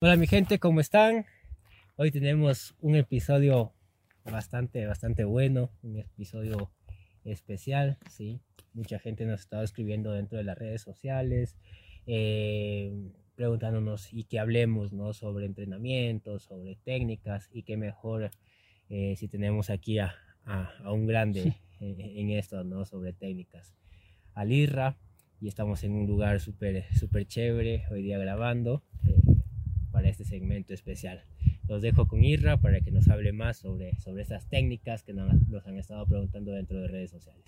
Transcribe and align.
Hola 0.00 0.14
mi 0.14 0.28
gente, 0.28 0.60
¿cómo 0.60 0.78
están? 0.78 1.26
Hoy 1.96 2.12
tenemos 2.12 2.76
un 2.80 2.94
episodio 2.94 3.72
bastante, 4.22 4.86
bastante 4.86 5.24
bueno, 5.24 5.72
un 5.82 5.98
episodio 5.98 6.70
especial, 7.24 7.98
¿sí? 8.08 8.38
Mucha 8.74 9.00
gente 9.00 9.26
nos 9.26 9.40
ha 9.40 9.42
estado 9.42 9.64
escribiendo 9.64 10.12
dentro 10.12 10.38
de 10.38 10.44
las 10.44 10.56
redes 10.56 10.82
sociales, 10.82 11.56
eh, 12.06 12.92
preguntándonos 13.34 14.12
y 14.12 14.22
que 14.22 14.38
hablemos, 14.38 14.92
¿no? 14.92 15.12
Sobre 15.14 15.46
entrenamiento, 15.46 16.38
sobre 16.38 16.76
técnicas 16.76 17.50
y 17.52 17.64
qué 17.64 17.76
mejor 17.76 18.30
eh, 18.90 19.16
si 19.16 19.26
tenemos 19.26 19.68
aquí 19.68 19.98
a, 19.98 20.14
un 20.84 21.08
grande 21.08 21.54
en, 21.80 22.30
esto, 22.30 22.62
¿no? 22.62 22.84
Sobre 22.84 23.14
técnicas. 23.14 23.74
Al 24.32 24.52
IRRA, 24.52 24.96
y 25.40 25.48
estamos 25.48 25.82
en 25.82 25.90
un 25.90 26.06
lugar 26.06 26.38
súper 26.38 26.84
super 26.94 27.26
chévere 27.26 27.82
hoy 27.90 28.02
día 28.02 28.18
grabando. 28.18 28.84
Eh, 29.08 29.17
para 29.98 30.10
este 30.10 30.24
segmento 30.24 30.72
especial. 30.72 31.24
Los 31.66 31.82
dejo 31.82 32.06
con 32.06 32.22
Irra 32.22 32.56
para 32.56 32.80
que 32.80 32.92
nos 32.92 33.08
hable 33.08 33.32
más 33.32 33.56
sobre, 33.56 33.98
sobre 33.98 34.22
estas 34.22 34.48
técnicas 34.48 35.02
que 35.02 35.12
nos, 35.12 35.28
han 35.66 35.76
estado 35.76 36.06
preguntando 36.06 36.52
dentro 36.52 36.80
de 36.80 36.86
redes 36.86 37.10
sociales. 37.10 37.44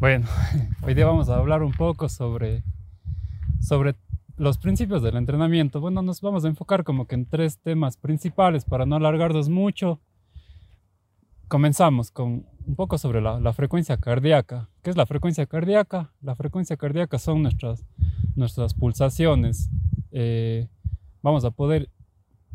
Bueno, 0.00 0.26
hoy 0.82 0.94
día 0.94 1.06
vamos 1.06 1.28
a 1.28 1.36
hablar 1.36 1.62
un 1.62 1.70
poco 1.70 2.08
sobre, 2.08 2.64
sobre 3.60 3.94
los 4.36 4.58
principios 4.58 5.00
del 5.00 5.16
entrenamiento. 5.16 5.80
Bueno, 5.80 6.02
nos 6.02 6.20
vamos 6.20 6.44
a 6.44 6.48
enfocar 6.48 6.82
como 6.82 7.06
que 7.06 7.14
en 7.14 7.26
tres 7.26 7.60
temas 7.60 7.96
principales 7.96 8.64
para 8.64 8.84
no 8.84 8.96
alargarnos 8.96 9.48
mucho. 9.48 10.00
Comenzamos 11.46 12.10
con 12.10 12.46
un 12.66 12.74
poco 12.74 12.98
sobre 12.98 13.20
la, 13.20 13.38
la 13.38 13.52
frecuencia 13.52 13.96
cardíaca. 13.98 14.70
¿Qué 14.82 14.90
es 14.90 14.96
la 14.96 15.06
frecuencia 15.06 15.46
cardíaca? 15.46 16.12
La 16.20 16.34
frecuencia 16.34 16.76
cardíaca 16.76 17.20
son 17.20 17.42
nuestras 17.42 17.84
nuestras 18.42 18.74
pulsaciones. 18.74 19.70
Eh, 20.10 20.68
vamos 21.22 21.44
a 21.44 21.52
poder 21.52 21.88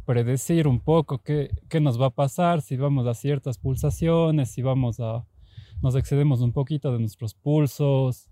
predecir 0.05 0.67
un 0.67 0.79
poco 0.79 1.19
qué, 1.23 1.49
qué, 1.69 1.79
nos 1.79 1.99
va 1.99 2.07
a 2.07 2.09
pasar 2.11 2.61
si 2.61 2.77
vamos 2.77 3.07
a 3.07 3.13
ciertas 3.13 3.57
pulsaciones, 3.57 4.51
si 4.51 4.61
vamos 4.61 4.99
a, 4.99 5.25
nos 5.81 5.95
excedemos 5.95 6.41
un 6.41 6.51
poquito 6.51 6.91
de 6.91 6.99
nuestros 6.99 7.33
pulsos, 7.33 8.29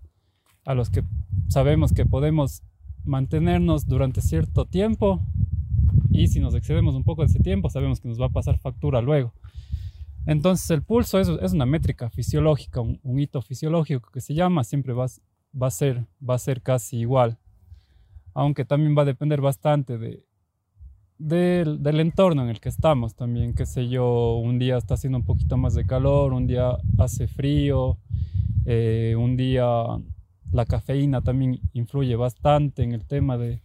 a 0.64 0.74
los 0.74 0.90
que 0.90 1.02
sabemos 1.48 1.92
que 1.92 2.04
podemos 2.04 2.62
mantenernos 3.04 3.86
durante 3.86 4.20
cierto 4.20 4.66
tiempo 4.66 5.20
y 6.10 6.28
si 6.28 6.40
nos 6.40 6.54
excedemos 6.54 6.94
un 6.94 7.04
poco 7.04 7.22
de 7.22 7.26
ese 7.26 7.40
tiempo 7.40 7.70
sabemos 7.70 8.00
que 8.00 8.08
nos 8.08 8.20
va 8.20 8.26
a 8.26 8.30
pasar 8.30 8.58
factura 8.58 9.00
luego. 9.00 9.32
Entonces 10.26 10.68
el 10.70 10.82
pulso 10.82 11.20
es, 11.20 11.28
es 11.28 11.52
una 11.52 11.66
métrica 11.66 12.10
fisiológica, 12.10 12.80
un, 12.80 12.98
un, 13.02 13.18
hito 13.18 13.40
fisiológico 13.40 14.10
que 14.10 14.20
se 14.20 14.34
llama, 14.34 14.64
siempre 14.64 14.92
va, 14.92 15.06
va 15.60 15.68
a 15.68 15.70
ser, 15.70 16.04
va 16.20 16.34
a 16.34 16.38
ser 16.38 16.62
casi 16.62 16.98
igual. 16.98 17.38
Aunque 18.36 18.66
también 18.66 18.94
va 18.96 19.00
a 19.00 19.06
depender 19.06 19.40
bastante 19.40 19.96
de, 19.96 20.22
del, 21.16 22.00
entorno 22.00 22.42
en 22.42 22.50
el 22.50 22.60
que 22.60 22.68
estamos 22.68 23.14
también, 23.14 23.54
qué 23.54 23.64
sé 23.64 23.88
yo, 23.88 24.36
un 24.36 24.58
día 24.58 24.76
está 24.76 24.92
haciendo 24.92 25.16
un 25.16 25.24
poquito 25.24 25.56
más 25.56 25.72
de 25.72 25.86
calor, 25.86 26.34
un 26.34 26.46
día 26.46 26.76
hace 26.98 27.28
frío, 27.28 27.96
eh, 28.66 29.14
un 29.18 29.38
día 29.38 29.64
la 30.52 30.66
cafeína 30.66 31.22
también 31.22 31.60
influye 31.72 32.14
bastante 32.14 32.82
en 32.82 32.92
el 32.92 33.06
tema 33.06 33.38
de, 33.38 33.62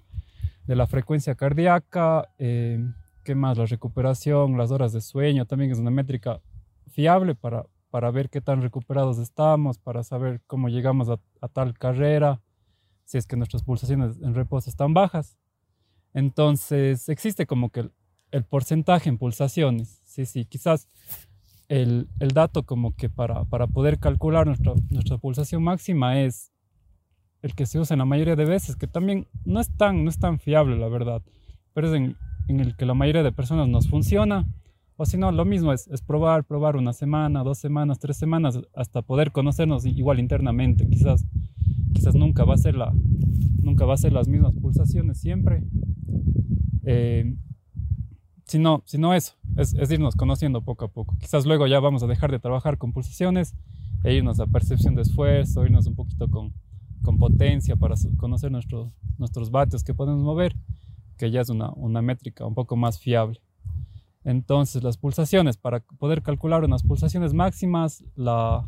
la 0.67 0.87
frecuencia 0.87 1.35
cardíaca, 1.35 2.29
eh, 2.37 2.79
qué 3.25 3.35
más, 3.35 3.57
la 3.57 3.65
recuperación, 3.65 4.57
las 4.57 4.71
horas 4.71 4.93
de 4.93 5.01
sueño, 5.01 5.45
también 5.45 5.71
es 5.71 5.79
una 5.79 5.91
métrica 5.91 6.39
fiable 6.87 7.35
para, 7.35 7.65
para 7.89 8.09
ver 8.09 8.29
qué 8.29 8.39
tan 8.39 8.61
recuperados 8.61 9.17
estamos, 9.17 9.79
para 9.79 10.01
saber 10.03 10.39
cómo 10.47 10.69
llegamos 10.69 11.09
a, 11.09 11.19
tal 11.49 11.77
carrera, 11.77 12.39
si 13.11 13.17
es 13.17 13.27
que 13.27 13.35
nuestras 13.35 13.63
pulsaciones 13.63 14.21
en 14.21 14.33
reposo 14.33 14.69
están 14.69 14.93
bajas. 14.93 15.37
Entonces 16.13 17.09
existe 17.09 17.45
como 17.45 17.69
que 17.69 17.89
el, 18.31 18.45
porcentaje 18.45 19.09
en 19.09 19.17
pulsaciones. 19.17 20.01
Sí, 20.05 20.25
sí, 20.25 20.45
quizás 20.45 20.87
el, 21.67 22.07
dato 22.33 22.63
como 22.63 22.95
que 22.95 23.09
para, 23.09 23.43
para 23.43 23.67
poder 23.67 23.99
calcular 23.99 24.47
nuestra, 24.47 24.73
nuestra 24.89 25.17
pulsación 25.17 25.61
máxima 25.61 26.21
es 26.21 26.53
el 27.41 27.53
que 27.53 27.65
se 27.65 27.79
usa 27.79 27.95
en 27.95 27.99
la 27.99 28.05
mayoría 28.05 28.37
de 28.37 28.45
veces, 28.45 28.77
que 28.77 28.87
también 28.87 29.27
no 29.43 29.59
es 29.59 29.69
tan, 29.75 30.05
no 30.05 30.09
es 30.09 30.17
tan 30.17 30.39
fiable, 30.39 30.77
la 30.77 30.87
verdad, 30.87 31.21
pero 31.73 31.89
es 31.89 31.93
en, 31.93 32.15
en 32.47 32.61
el 32.61 32.77
que 32.77 32.85
la 32.85 32.93
mayoría 32.93 33.23
de 33.23 33.33
personas 33.33 33.67
nos 33.67 33.89
funciona 33.89 34.47
o 35.01 35.05
si 35.07 35.17
no, 35.17 35.31
lo 35.31 35.45
mismo 35.45 35.73
es, 35.73 35.87
es, 35.87 36.03
probar, 36.03 36.43
probar 36.43 36.75
una 36.75 36.93
semana, 36.93 37.43
dos 37.43 37.57
semanas, 37.57 37.97
tres 37.97 38.17
semanas, 38.17 38.59
hasta 38.75 39.01
poder 39.01 39.31
conocernos 39.31 39.83
igual 39.83 40.19
internamente. 40.19 40.87
Quizás, 40.87 41.25
quizás 41.95 42.13
nunca, 42.13 42.43
va 42.45 42.53
a 42.53 42.57
ser 42.57 42.75
la, 42.75 42.93
nunca 43.63 43.85
va 43.85 43.95
a 43.95 43.97
ser 43.97 44.13
las 44.13 44.27
mismas 44.27 44.55
pulsaciones 44.55 45.19
siempre. 45.19 45.63
Eh, 46.83 47.35
si 48.45 48.59
no, 48.59 48.83
si 48.85 48.99
no 48.99 49.15
eso, 49.15 49.33
es, 49.57 49.73
es, 49.73 49.89
irnos 49.89 50.15
conociendo 50.15 50.61
poco 50.61 50.85
a 50.85 50.89
poco. 50.89 51.17
Quizás 51.19 51.47
luego 51.47 51.65
ya 51.65 51.79
vamos 51.79 52.03
a 52.03 52.07
dejar 52.07 52.29
de 52.29 52.37
trabajar 52.37 52.77
con 52.77 52.93
pulsaciones 52.93 53.55
e 54.03 54.13
irnos 54.13 54.39
a 54.39 54.45
percepción 54.45 54.93
de 54.93 55.01
esfuerzo, 55.01 55.65
irnos 55.65 55.87
un 55.87 55.95
poquito 55.95 56.29
con, 56.29 56.53
con 57.01 57.17
potencia 57.17 57.75
para 57.75 57.95
conocer 58.17 58.51
nuestro, 58.51 58.93
nuestros 59.17 59.49
vatios 59.49 59.83
que 59.83 59.95
podemos 59.95 60.21
mover, 60.21 60.55
que 61.17 61.31
ya 61.31 61.41
es 61.41 61.49
una, 61.49 61.71
una 61.71 62.03
métrica 62.03 62.45
un 62.45 62.53
poco 62.53 62.75
más 62.75 62.99
fiable. 62.99 63.41
Entonces 64.23 64.83
las 64.83 64.97
pulsaciones, 64.97 65.57
para 65.57 65.79
poder 65.79 66.21
calcular 66.21 66.63
unas 66.63 66.83
pulsaciones 66.83 67.33
máximas, 67.33 68.03
la, 68.15 68.67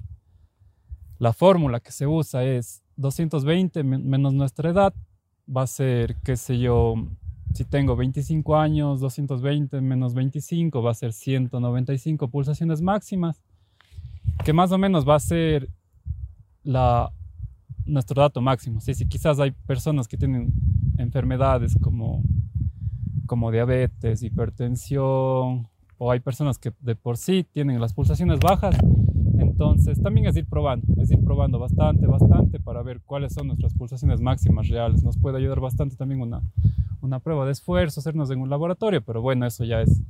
la 1.19 1.34
fórmula 1.34 1.80
que 1.80 1.91
se 1.91 2.08
usa 2.08 2.44
es 2.44 2.84
220 2.97 3.84
menos 3.84 4.34
nuestra 4.34 4.69
edad, 4.69 4.94
va 5.47 5.63
a 5.63 5.68
ser, 5.68 6.16
qué 6.24 6.36
sé 6.38 6.59
yo, 6.59 6.96
si 7.53 7.66
tengo 7.66 7.96
25 7.96 8.56
años, 8.58 9.00
220 9.00 9.80
menos 9.81 10.13
25 10.13 10.81
va 10.81 10.92
a 10.92 10.96
ser 10.96 11.13
195 11.13 12.28
pulsaciones 12.30 12.81
máximas, 12.81 13.44
que 14.44 14.53
más 14.53 14.72
o 14.72 14.78
menos 14.78 15.08
va 15.08 15.16
a 15.16 15.19
ser 15.19 15.69
la, 16.63 17.12
nuestro 17.86 18.22
dato 18.22 18.42
máximo. 18.42 18.81
Sí, 18.81 18.94
sí, 18.94 19.08
quizás 19.08 19.40
hay 19.40 19.52
personas 19.52 20.08
que 20.08 20.18
tienen 20.18 20.52
enfermedades 20.97 21.78
como 21.81 22.24
como 23.25 23.51
diabetes, 23.51 24.23
hipertensión, 24.23 25.67
o 25.97 26.11
hay 26.11 26.19
personas 26.19 26.57
que 26.57 26.73
de 26.81 26.95
por 26.95 27.17
sí 27.17 27.45
tienen 27.51 27.79
las 27.79 27.94
pulsaciones 27.94 28.39
bajas. 28.39 28.75
Entonces 29.38 30.01
también 30.01 30.28
es 30.28 30.35
ir 30.35 30.47
probando, 30.47 30.85
es 31.01 31.11
ir 31.11 31.23
probando 31.23 31.59
bastante, 31.59 32.06
bastante 32.07 32.59
para 32.59 32.81
ver 32.83 33.01
cuáles 33.01 33.33
son 33.33 33.47
nuestras 33.47 33.73
pulsaciones 33.73 34.22
máximas 34.22 34.67
reales. 34.67 35.03
Nos 35.03 35.17
puede 35.17 35.38
ayudar 35.38 35.59
bastante 35.59 35.95
también 35.95 36.22
una, 36.22 36.41
una 37.01 37.19
prueba 37.19 37.45
de 37.45 37.51
esfuerzo, 37.51 38.00
hacernos 38.00 38.29
en 38.31 38.41
un 38.41 38.50
laboratorio, 38.50 39.01
pero 39.03 39.22
bueno, 39.22 39.45
eso 39.45 39.63
ya 39.63 39.81
es 39.81 40.01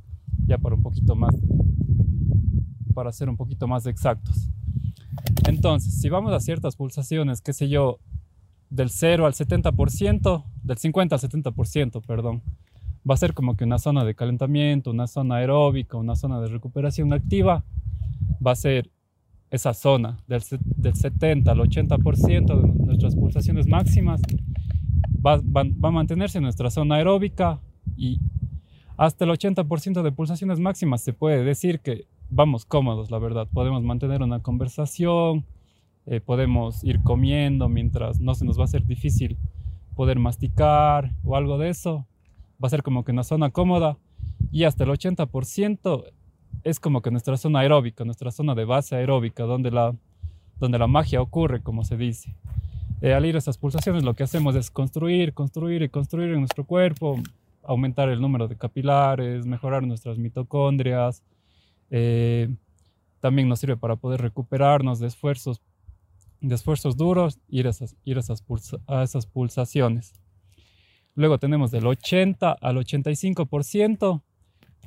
ya 0.46 0.58
para 0.58 0.74
un 0.74 0.82
poquito 0.82 1.14
más, 1.14 1.34
para 2.94 3.12
ser 3.12 3.28
un 3.28 3.36
poquito 3.36 3.66
más 3.66 3.86
exactos. 3.86 4.50
Entonces, 5.46 6.00
si 6.00 6.08
vamos 6.08 6.32
a 6.32 6.40
ciertas 6.40 6.76
pulsaciones, 6.76 7.40
qué 7.40 7.52
sé 7.52 7.68
yo, 7.68 7.98
del 8.70 8.90
0 8.90 9.26
al 9.26 9.34
70%, 9.34 10.44
del 10.62 10.78
50 10.78 11.14
al 11.14 11.20
70%, 11.20 12.02
perdón, 12.06 12.42
va 13.08 13.14
a 13.14 13.18
ser 13.18 13.34
como 13.34 13.56
que 13.56 13.64
una 13.64 13.78
zona 13.78 14.04
de 14.04 14.14
calentamiento, 14.14 14.90
una 14.90 15.06
zona 15.06 15.36
aeróbica, 15.36 15.96
una 15.98 16.16
zona 16.16 16.40
de 16.40 16.48
recuperación 16.48 17.12
activa, 17.12 17.64
va 18.44 18.52
a 18.52 18.56
ser 18.56 18.90
esa 19.50 19.74
zona 19.74 20.18
del, 20.26 20.42
del 20.76 20.94
70 20.94 21.50
al 21.50 21.58
80% 21.58 22.60
de 22.60 22.84
nuestras 22.84 23.14
pulsaciones 23.14 23.66
máximas, 23.66 24.22
va, 25.24 25.36
va, 25.36 25.88
a 25.88 25.92
mantenerse 25.92 26.38
en 26.38 26.44
nuestra 26.44 26.70
zona 26.70 26.96
aeróbica 26.96 27.60
y 27.96 28.20
hasta 28.96 29.24
el 29.24 29.30
80% 29.30 30.02
de 30.02 30.12
pulsaciones 30.12 30.58
máximas 30.58 31.02
se 31.02 31.12
puede 31.12 31.44
decir 31.44 31.80
que 31.80 32.06
vamos 32.30 32.64
cómodos, 32.64 33.10
la 33.10 33.18
verdad. 33.18 33.48
Podemos 33.52 33.82
mantener 33.82 34.22
una 34.22 34.40
conversación, 34.40 35.44
eh, 36.06 36.20
podemos 36.20 36.82
ir 36.82 37.00
comiendo 37.02 37.68
mientras 37.68 38.20
no 38.20 38.34
se 38.34 38.44
nos 38.44 38.58
va 38.58 38.62
a 38.62 38.64
hacer 38.64 38.84
difícil 38.86 39.36
poder 39.94 40.18
masticar 40.18 41.12
o 41.22 41.36
algo 41.36 41.58
de 41.58 41.68
eso 41.68 42.06
va 42.64 42.68
a 42.68 42.70
ser 42.70 42.82
como 42.82 43.04
que 43.04 43.12
una 43.12 43.24
zona 43.24 43.50
cómoda 43.50 43.98
y 44.50 44.64
hasta 44.64 44.84
el 44.84 44.90
80% 44.90 46.04
es 46.62 46.80
como 46.80 47.02
que 47.02 47.10
nuestra 47.10 47.36
zona 47.36 47.58
aeróbica, 47.58 48.06
nuestra 48.06 48.30
zona 48.30 48.54
de 48.54 48.64
base 48.64 48.96
aeróbica, 48.96 49.42
donde 49.42 49.70
la, 49.70 49.94
donde 50.58 50.78
la 50.78 50.86
magia 50.86 51.20
ocurre, 51.20 51.60
como 51.60 51.84
se 51.84 51.98
dice. 51.98 52.34
Eh, 53.02 53.12
al 53.12 53.26
ir 53.26 53.34
a 53.34 53.38
esas 53.38 53.58
pulsaciones 53.58 54.02
lo 54.02 54.14
que 54.14 54.22
hacemos 54.22 54.56
es 54.56 54.70
construir, 54.70 55.34
construir 55.34 55.82
y 55.82 55.90
construir 55.90 56.30
en 56.30 56.38
nuestro 56.38 56.64
cuerpo, 56.64 57.20
aumentar 57.62 58.08
el 58.08 58.18
número 58.22 58.48
de 58.48 58.56
capilares, 58.56 59.44
mejorar 59.44 59.86
nuestras 59.86 60.16
mitocondrias. 60.16 61.22
Eh, 61.90 62.48
también 63.20 63.46
nos 63.46 63.60
sirve 63.60 63.76
para 63.76 63.96
poder 63.96 64.22
recuperarnos 64.22 65.00
de 65.00 65.08
esfuerzos, 65.08 65.60
de 66.40 66.54
esfuerzos 66.54 66.96
duros, 66.96 67.38
ir 67.46 67.66
a 67.66 67.70
esas, 67.70 67.94
ir 68.04 68.16
a 68.16 68.20
esas, 68.20 68.42
a 68.86 69.02
esas 69.02 69.26
pulsaciones. 69.26 70.14
Luego 71.14 71.38
tenemos 71.38 71.70
del 71.70 71.86
80 71.86 72.52
al 72.52 72.76
85%, 72.76 74.22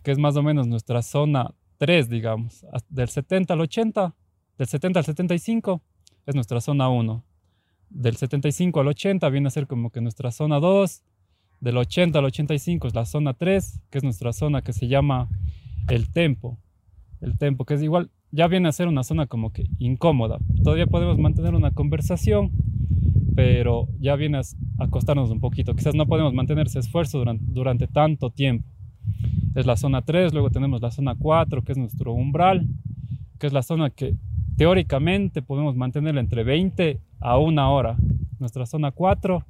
que 0.04 0.12
es 0.12 0.20
más 0.20 0.36
o 0.36 0.44
menos 0.44 0.68
nuestra 0.68 1.02
zona 1.02 1.54
3, 1.78 2.10
digamos. 2.10 2.66
Del 2.90 3.10
70 3.10 3.54
al 3.54 3.62
80, 3.62 4.16
del 4.58 4.68
70 4.68 5.00
al 5.00 5.06
75 5.06 5.82
es 6.26 6.36
nuestra 6.36 6.60
zona 6.60 6.90
1. 6.90 7.24
Del 7.90 8.18
75 8.18 8.80
al 8.82 8.88
80 8.88 9.30
viene 9.30 9.48
a 9.48 9.52
ser 9.52 9.68
como 9.68 9.90
que 9.90 10.02
nuestra 10.02 10.32
zona 10.32 10.60
2. 10.60 11.04
Del 11.62 11.78
80 11.78 12.20
al 12.20 12.26
85 12.26 12.88
es 12.88 12.96
la 12.96 13.06
zona 13.06 13.34
3, 13.34 13.82
que 13.90 13.98
es 13.98 14.04
nuestra 14.04 14.34
zona 14.34 14.62
que 14.62 14.74
se 14.74 14.88
llama 14.88 15.30
el 15.88 16.12
tempo. 16.12 16.60
El 17.22 17.38
tempo, 17.38 17.66
que 17.66 17.76
es 17.76 17.82
igual, 17.82 18.12
ya 18.32 18.48
viene 18.48 18.68
a 18.68 18.72
ser 18.72 18.88
una 18.88 19.04
zona 19.04 19.28
como 19.28 19.52
que 19.52 19.66
incómoda. 19.80 20.38
Todavía 20.64 20.88
podemos 20.88 21.18
mantener 21.18 21.56
una 21.56 21.72
conversación, 21.72 22.52
pero 23.38 23.88
ya 24.00 24.16
viene 24.16 24.42
a 24.80 24.88
costarnos 24.88 25.30
un 25.30 25.40
poquito. 25.40 25.76
Quizás 25.76 25.94
no 25.94 26.08
podemos 26.08 26.34
mantener 26.34 26.66
ese 26.66 26.80
esfuerzo 26.80 27.20
durante, 27.20 27.46
durante 27.48 27.86
tanto 27.86 28.32
tiempo. 28.32 28.68
Es 29.54 29.68
la 29.68 29.78
zona 29.78 30.02
3, 30.02 30.34
luego 30.34 30.50
tenemos 30.50 30.82
la 30.82 30.90
zona 30.90 31.14
4, 31.14 31.62
que 31.62 31.74
es 31.74 31.78
nuestro 31.78 32.14
umbral, 32.14 32.68
que 33.38 33.46
es 33.46 33.54
la 33.54 33.62
zona 33.62 33.92
que 33.92 34.16
teóricamente 34.56 35.44
podemos 35.44 35.76
mantener 35.76 36.18
entre 36.18 36.44
20 36.44 37.00
a 37.20 37.38
una 37.38 37.70
hora. 37.70 37.96
Nuestra 38.40 38.66
zona 38.66 38.90
4. 38.90 39.46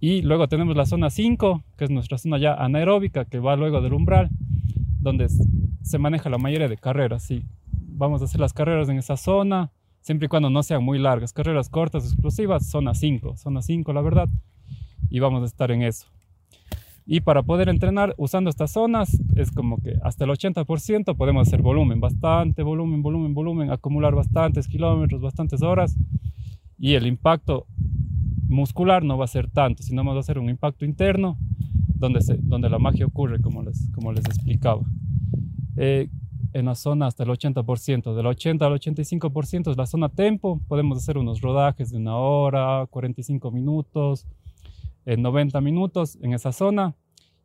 Y 0.00 0.22
luego 0.22 0.48
tenemos 0.48 0.74
la 0.74 0.86
zona 0.86 1.10
5, 1.10 1.62
que 1.76 1.84
es 1.84 1.90
nuestra 1.90 2.16
zona 2.16 2.38
ya 2.38 2.54
anaeróbica, 2.54 3.26
que 3.26 3.40
va 3.40 3.56
luego 3.56 3.82
del 3.82 3.92
umbral, 3.92 4.30
donde 5.00 5.28
se 5.82 5.98
maneja 5.98 6.30
la 6.30 6.38
mayoría 6.38 6.68
de 6.68 6.78
carreras. 6.78 7.30
y 7.30 7.44
vamos 7.76 8.22
a 8.22 8.24
hacer 8.24 8.40
las 8.40 8.54
carreras 8.54 8.88
en 8.88 8.96
esa 8.96 9.18
zona, 9.18 9.70
siempre 10.04 10.26
y 10.26 10.28
cuando 10.28 10.50
no 10.50 10.62
sean 10.62 10.84
muy 10.84 10.98
largas. 10.98 11.32
Carreras 11.32 11.70
cortas, 11.70 12.04
explosivas, 12.04 12.68
zona 12.68 12.94
5, 12.94 13.38
zona 13.38 13.62
5 13.62 13.92
la 13.94 14.02
verdad. 14.02 14.28
Y 15.08 15.18
vamos 15.18 15.42
a 15.42 15.46
estar 15.46 15.70
en 15.70 15.82
eso. 15.82 16.06
Y 17.06 17.20
para 17.20 17.42
poder 17.42 17.70
entrenar 17.70 18.14
usando 18.18 18.50
estas 18.50 18.70
zonas 18.70 19.18
es 19.34 19.50
como 19.50 19.78
que 19.78 19.94
hasta 20.02 20.24
el 20.24 20.30
80% 20.30 21.16
podemos 21.16 21.48
hacer 21.48 21.62
volumen, 21.62 22.00
bastante 22.00 22.62
volumen, 22.62 23.02
volumen, 23.02 23.32
volumen, 23.34 23.70
acumular 23.70 24.14
bastantes 24.14 24.68
kilómetros, 24.68 25.22
bastantes 25.22 25.62
horas 25.62 25.96
y 26.78 26.94
el 26.94 27.06
impacto 27.06 27.66
muscular 28.48 29.04
no 29.04 29.16
va 29.16 29.24
a 29.24 29.28
ser 29.28 29.50
tanto, 29.50 29.82
sino 29.82 30.04
más 30.04 30.16
va 30.16 30.20
a 30.20 30.24
ser 30.24 30.38
un 30.38 30.50
impacto 30.50 30.84
interno 30.84 31.38
donde, 31.94 32.20
se, 32.20 32.36
donde 32.42 32.68
la 32.68 32.78
magia 32.78 33.06
ocurre, 33.06 33.40
como 33.40 33.62
les, 33.62 33.90
como 33.92 34.12
les 34.12 34.24
explicaba. 34.24 34.82
Eh, 35.76 36.08
en 36.54 36.66
la 36.66 36.76
zona 36.76 37.08
hasta 37.08 37.24
el 37.24 37.30
80%, 37.30 38.14
del 38.14 38.26
80 38.26 38.64
al 38.64 38.72
85% 38.74 39.72
es 39.72 39.76
la 39.76 39.86
zona 39.86 40.08
tempo, 40.08 40.60
podemos 40.68 40.96
hacer 40.98 41.18
unos 41.18 41.40
rodajes 41.40 41.90
de 41.90 41.98
una 41.98 42.16
hora, 42.16 42.86
45 42.90 43.50
minutos, 43.50 44.26
en 45.04 45.20
90 45.20 45.60
minutos 45.60 46.16
en 46.22 46.32
esa 46.32 46.52
zona. 46.52 46.94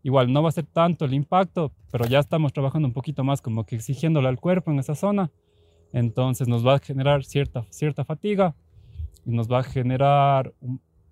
Igual 0.03 0.31
no 0.31 0.43
va 0.43 0.49
a 0.49 0.53
ser 0.53 0.65
tanto 0.65 1.05
el 1.05 1.13
impacto, 1.13 1.73
pero 1.91 2.05
ya 2.05 2.19
estamos 2.19 2.53
trabajando 2.53 2.87
un 2.87 2.93
poquito 2.93 3.23
más 3.23 3.41
como 3.41 3.65
que 3.65 3.75
exigiéndole 3.75 4.29
al 4.29 4.39
cuerpo 4.39 4.71
en 4.71 4.79
esa 4.79 4.95
zona. 4.95 5.31
Entonces 5.91 6.47
nos 6.47 6.65
va 6.65 6.75
a 6.75 6.79
generar 6.79 7.25
cierta, 7.25 7.65
cierta 7.71 8.05
fatiga 8.05 8.55
y 9.25 9.31
nos 9.31 9.51
va 9.51 9.59
a 9.59 9.63
generar, 9.63 10.53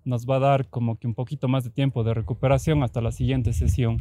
nos 0.04 0.24
va 0.24 0.36
a 0.36 0.38
dar 0.40 0.68
como 0.68 0.96
que 0.98 1.08
un 1.08 1.14
poquito 1.14 1.48
más 1.48 1.64
de 1.64 1.70
tiempo 1.70 2.04
de 2.04 2.14
recuperación 2.14 2.84
hasta 2.84 3.00
la 3.00 3.10
siguiente 3.10 3.52
sesión. 3.52 3.98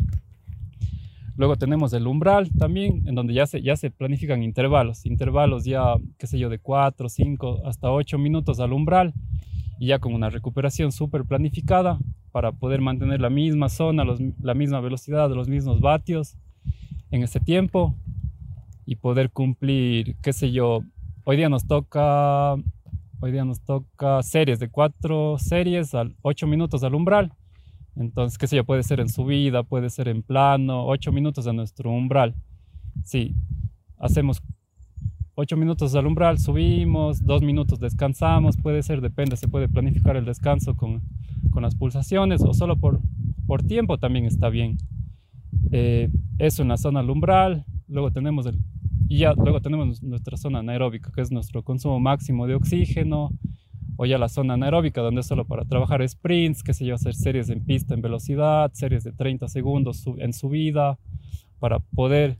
Luego 1.38 1.56
tenemos 1.56 1.94
el 1.94 2.07
umbral 2.07 2.50
también, 2.57 3.07
en 3.07 3.13
donde 3.13 3.36
ya 3.36 3.45
se, 3.45 3.62
ya 3.62 3.78
se 3.78 3.92
planifican 3.92 4.42
intervalos, 4.42 5.06
intervalos 5.06 5.66
ya, 5.66 5.95
qué 6.18 6.25
sé 6.25 6.39
yo, 6.39 6.50
de 6.50 6.57
4, 6.57 7.10
5 7.10 7.62
hasta 7.63 7.92
8 7.92 8.18
minutos 8.18 8.60
al 8.60 8.74
umbral 8.74 9.13
y 9.80 9.88
ya 9.88 10.00
con 10.00 10.16
una 10.16 10.31
recuperación 10.31 10.92
súper 10.92 11.25
planificada 11.25 12.00
para 12.31 12.51
poder 12.51 12.81
mantener 12.81 13.22
la 13.22 13.30
misma 13.30 13.69
zona, 13.69 14.04
la 14.42 14.54
misma 14.56 14.80
velocidad, 14.81 15.30
los 15.30 15.48
mismos 15.48 15.80
vatios 15.80 16.38
en 17.12 17.22
ese 17.22 17.39
tiempo 17.39 17.95
y 18.88 18.95
poder 18.95 19.30
cumplir, 19.30 20.16
qué 20.24 20.34
sé 20.34 20.51
yo, 20.51 20.81
hoy 21.24 21.38
día 21.38 21.50
nos 21.50 21.68
toca, 21.68 22.54
hoy 23.19 23.31
día 23.31 23.45
nos 23.45 23.62
toca 23.62 24.24
series 24.24 24.57
de 24.57 24.69
cuatro 24.69 25.38
series 25.38 25.94
al 25.94 26.16
ocho 26.24 26.48
minutos 26.48 26.84
al 26.84 26.95
umbral. 26.95 27.31
Entonces, 28.00 28.38
qué 28.38 28.48
sé 28.48 28.56
yo, 28.56 28.64
puede 28.64 28.84
ser 28.84 29.00
en 29.00 29.10
subida, 29.10 29.64
puede 29.64 29.90
ser 29.90 30.08
en 30.08 30.24
plano, 30.24 30.86
ocho 30.86 31.12
minutos 31.12 31.48
a 31.48 31.54
nuestro 31.54 31.92
umbral. 31.92 32.36
Sí, 33.04 33.36
hacemos 33.98 34.42
8 35.40 35.56
minutos 35.56 35.94
al 35.94 36.08
umbral, 36.08 36.40
subimos, 36.40 37.24
2 37.24 37.44
minutos 37.44 37.80
descansamos, 37.80 38.58
puede 38.58 38.82
ser, 38.82 39.02
depende, 39.02 39.38
se 39.38 39.48
puede 39.48 39.70
planificar 39.70 40.18
el 40.18 40.26
descanso 40.26 40.76
con, 40.76 41.04
con 41.52 41.62
las 41.62 41.76
pulsaciones 41.76 42.42
o 42.42 42.56
solo 42.56 42.76
por, 42.76 43.00
por 43.46 43.62
tiempo 43.62 44.00
también 44.00 44.26
está 44.26 44.50
bien. 44.50 44.78
Eh, 45.72 46.10
eso 46.40 46.64
en 46.64 46.70
la 46.70 46.78
zona 46.78 47.02
al 47.02 47.10
umbral, 47.12 47.66
luego 47.88 48.10
tenemos, 48.12 48.48
el, 48.48 48.58
y 49.08 49.20
ya, 49.20 49.34
luego 49.34 49.62
tenemos 49.62 50.02
nuestra 50.02 50.38
zona 50.38 50.60
anaeróbica, 50.60 51.12
que 51.12 51.22
es 51.22 51.32
nuestro 51.32 51.62
consumo 51.62 52.00
máximo 52.00 52.48
de 52.48 52.56
oxígeno, 52.56 53.30
o 53.98 54.06
ya 54.06 54.18
la 54.18 54.30
zona 54.30 54.54
anaeróbica, 54.54 55.02
donde 55.02 55.22
es 55.22 55.28
solo 55.28 55.46
para 55.46 55.66
trabajar 55.66 56.08
sprints, 56.08 56.64
que 56.64 56.74
se 56.74 56.86
yo, 56.86 56.96
hacer 56.96 57.16
series 57.16 57.50
en 57.50 57.66
pista 57.66 57.96
en 57.96 58.02
velocidad, 58.02 58.72
series 58.74 59.04
de 59.04 59.12
30 59.12 59.48
segundos 59.48 60.06
en 60.18 60.34
subida, 60.34 61.00
para 61.60 61.80
poder 61.80 62.38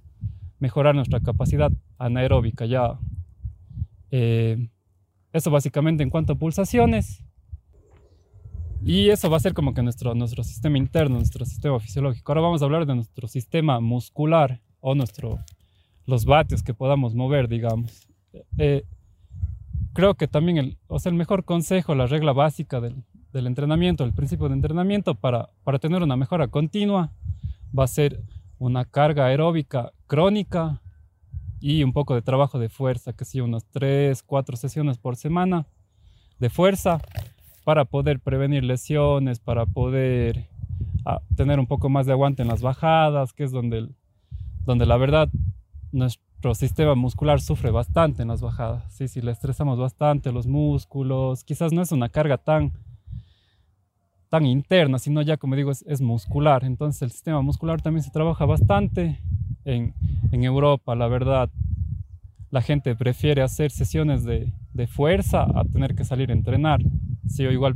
mejorar 0.60 0.96
nuestra 0.96 1.20
capacidad 1.20 1.72
anaeróbica 1.98 2.66
ya. 2.66 3.00
Eh, 4.12 4.70
eso 5.34 5.52
básicamente 5.52 6.04
en 6.04 6.10
cuanto 6.10 6.34
a 6.34 6.36
pulsaciones. 6.36 7.24
Y 8.84 9.10
eso 9.10 9.30
va 9.30 9.38
a 9.38 9.40
ser 9.40 9.54
como 9.54 9.74
que 9.74 9.82
nuestro, 9.82 10.14
nuestro 10.14 10.44
sistema 10.44 10.78
interno, 10.78 11.18
nuestro 11.18 11.44
sistema 11.46 11.80
fisiológico. 11.80 12.32
Ahora 12.32 12.42
vamos 12.42 12.62
a 12.62 12.66
hablar 12.66 12.86
de 12.86 12.96
nuestro 12.96 13.28
sistema 13.28 13.80
muscular 13.80 14.62
o 14.80 14.94
nuestro, 14.94 15.40
los 16.06 16.26
vatios 16.26 16.62
que 16.62 16.76
podamos 16.76 17.16
mover, 17.16 17.48
digamos. 17.48 18.08
Eh, 18.58 18.84
creo 19.94 20.16
que 20.16 20.28
también 20.28 20.58
el, 20.58 20.78
o 20.88 21.00
sea, 21.00 21.10
el 21.12 21.16
mejor 21.16 21.44
consejo, 21.44 21.96
la 21.96 22.08
regla 22.08 22.34
básica 22.34 22.80
del, 22.80 23.04
del 23.34 23.48
entrenamiento, 23.48 24.04
el 24.04 24.14
principio 24.14 24.48
de 24.48 24.56
entrenamiento 24.56 25.16
para, 25.16 25.50
para 25.64 25.80
tener 25.80 26.02
una 26.04 26.16
mejora 26.16 26.48
continua 26.48 27.12
va 27.78 27.84
a 27.84 27.88
ser 27.88 28.24
una 28.60 28.86
carga 28.86 29.26
aeróbica 29.26 29.94
crónica 30.08 30.82
y 31.60 31.84
un 31.84 31.94
poco 31.94 32.16
de 32.16 32.22
trabajo 32.22 32.60
de 32.60 32.70
fuerza, 32.70 33.14
que 33.14 33.26
sí, 33.26 33.42
unas 33.42 33.66
3, 33.72 34.24
4 34.24 34.58
sesiones 34.58 34.98
por 34.98 35.16
semana 35.16 35.66
de 36.40 36.50
fuerza 36.50 37.00
para 37.64 37.86
poder 37.86 38.20
prevenir 38.20 38.64
lesiones, 38.64 39.40
para 39.40 39.66
poder 39.66 40.48
ah, 41.06 41.22
tener 41.36 41.60
un 41.60 41.68
poco 41.68 41.90
más 41.90 42.06
de 42.06 42.14
aguante 42.14 42.42
en 42.42 42.48
las 42.48 42.62
bajadas, 42.62 43.34
que 43.34 43.44
es 43.44 43.52
donde, 43.52 43.90
donde 44.66 44.86
la 44.86 44.98
verdad 44.98 45.30
nuestro 46.38 46.54
sistema 46.54 46.94
muscular 46.94 47.42
sufre 47.42 47.72
bastante 47.72 48.22
en 48.22 48.28
las 48.28 48.42
bajadas. 48.42 48.84
Sí, 48.94 49.08
si 49.08 49.22
le 49.22 49.32
estresamos 49.32 49.80
bastante 49.80 50.32
los 50.32 50.46
músculos, 50.46 51.44
quizás 51.44 51.74
no 51.74 51.82
es 51.82 51.92
una 51.92 52.10
carga 52.10 52.38
tan 52.38 52.74
tan 54.30 54.46
interna, 54.46 55.00
sino 55.00 55.24
ya 55.24 55.38
como 55.38 55.56
digo 55.56 55.72
es, 55.72 56.00
muscular. 56.00 56.64
Entonces 56.64 57.02
el 57.02 57.10
sistema 57.10 57.42
muscular 57.42 57.82
también 57.82 58.04
se 58.04 58.12
trabaja 58.12 58.46
bastante 58.46 59.20
en, 59.66 59.96
en 60.32 60.44
Europa, 60.44 60.94
la 60.94 61.08
verdad. 61.08 61.50
La 62.52 62.62
gente 62.62 62.96
prefiere 62.96 63.42
hacer 63.42 63.72
sesiones 63.72 64.24
de, 64.24 64.54
de, 64.74 64.86
fuerza 64.86 65.42
a 65.42 65.64
tener 65.64 65.96
que 65.96 66.06
salir 66.06 66.30
a 66.30 66.34
entrenar. 66.34 66.82
Sí, 67.28 67.48
o 67.48 67.52
igual 67.52 67.74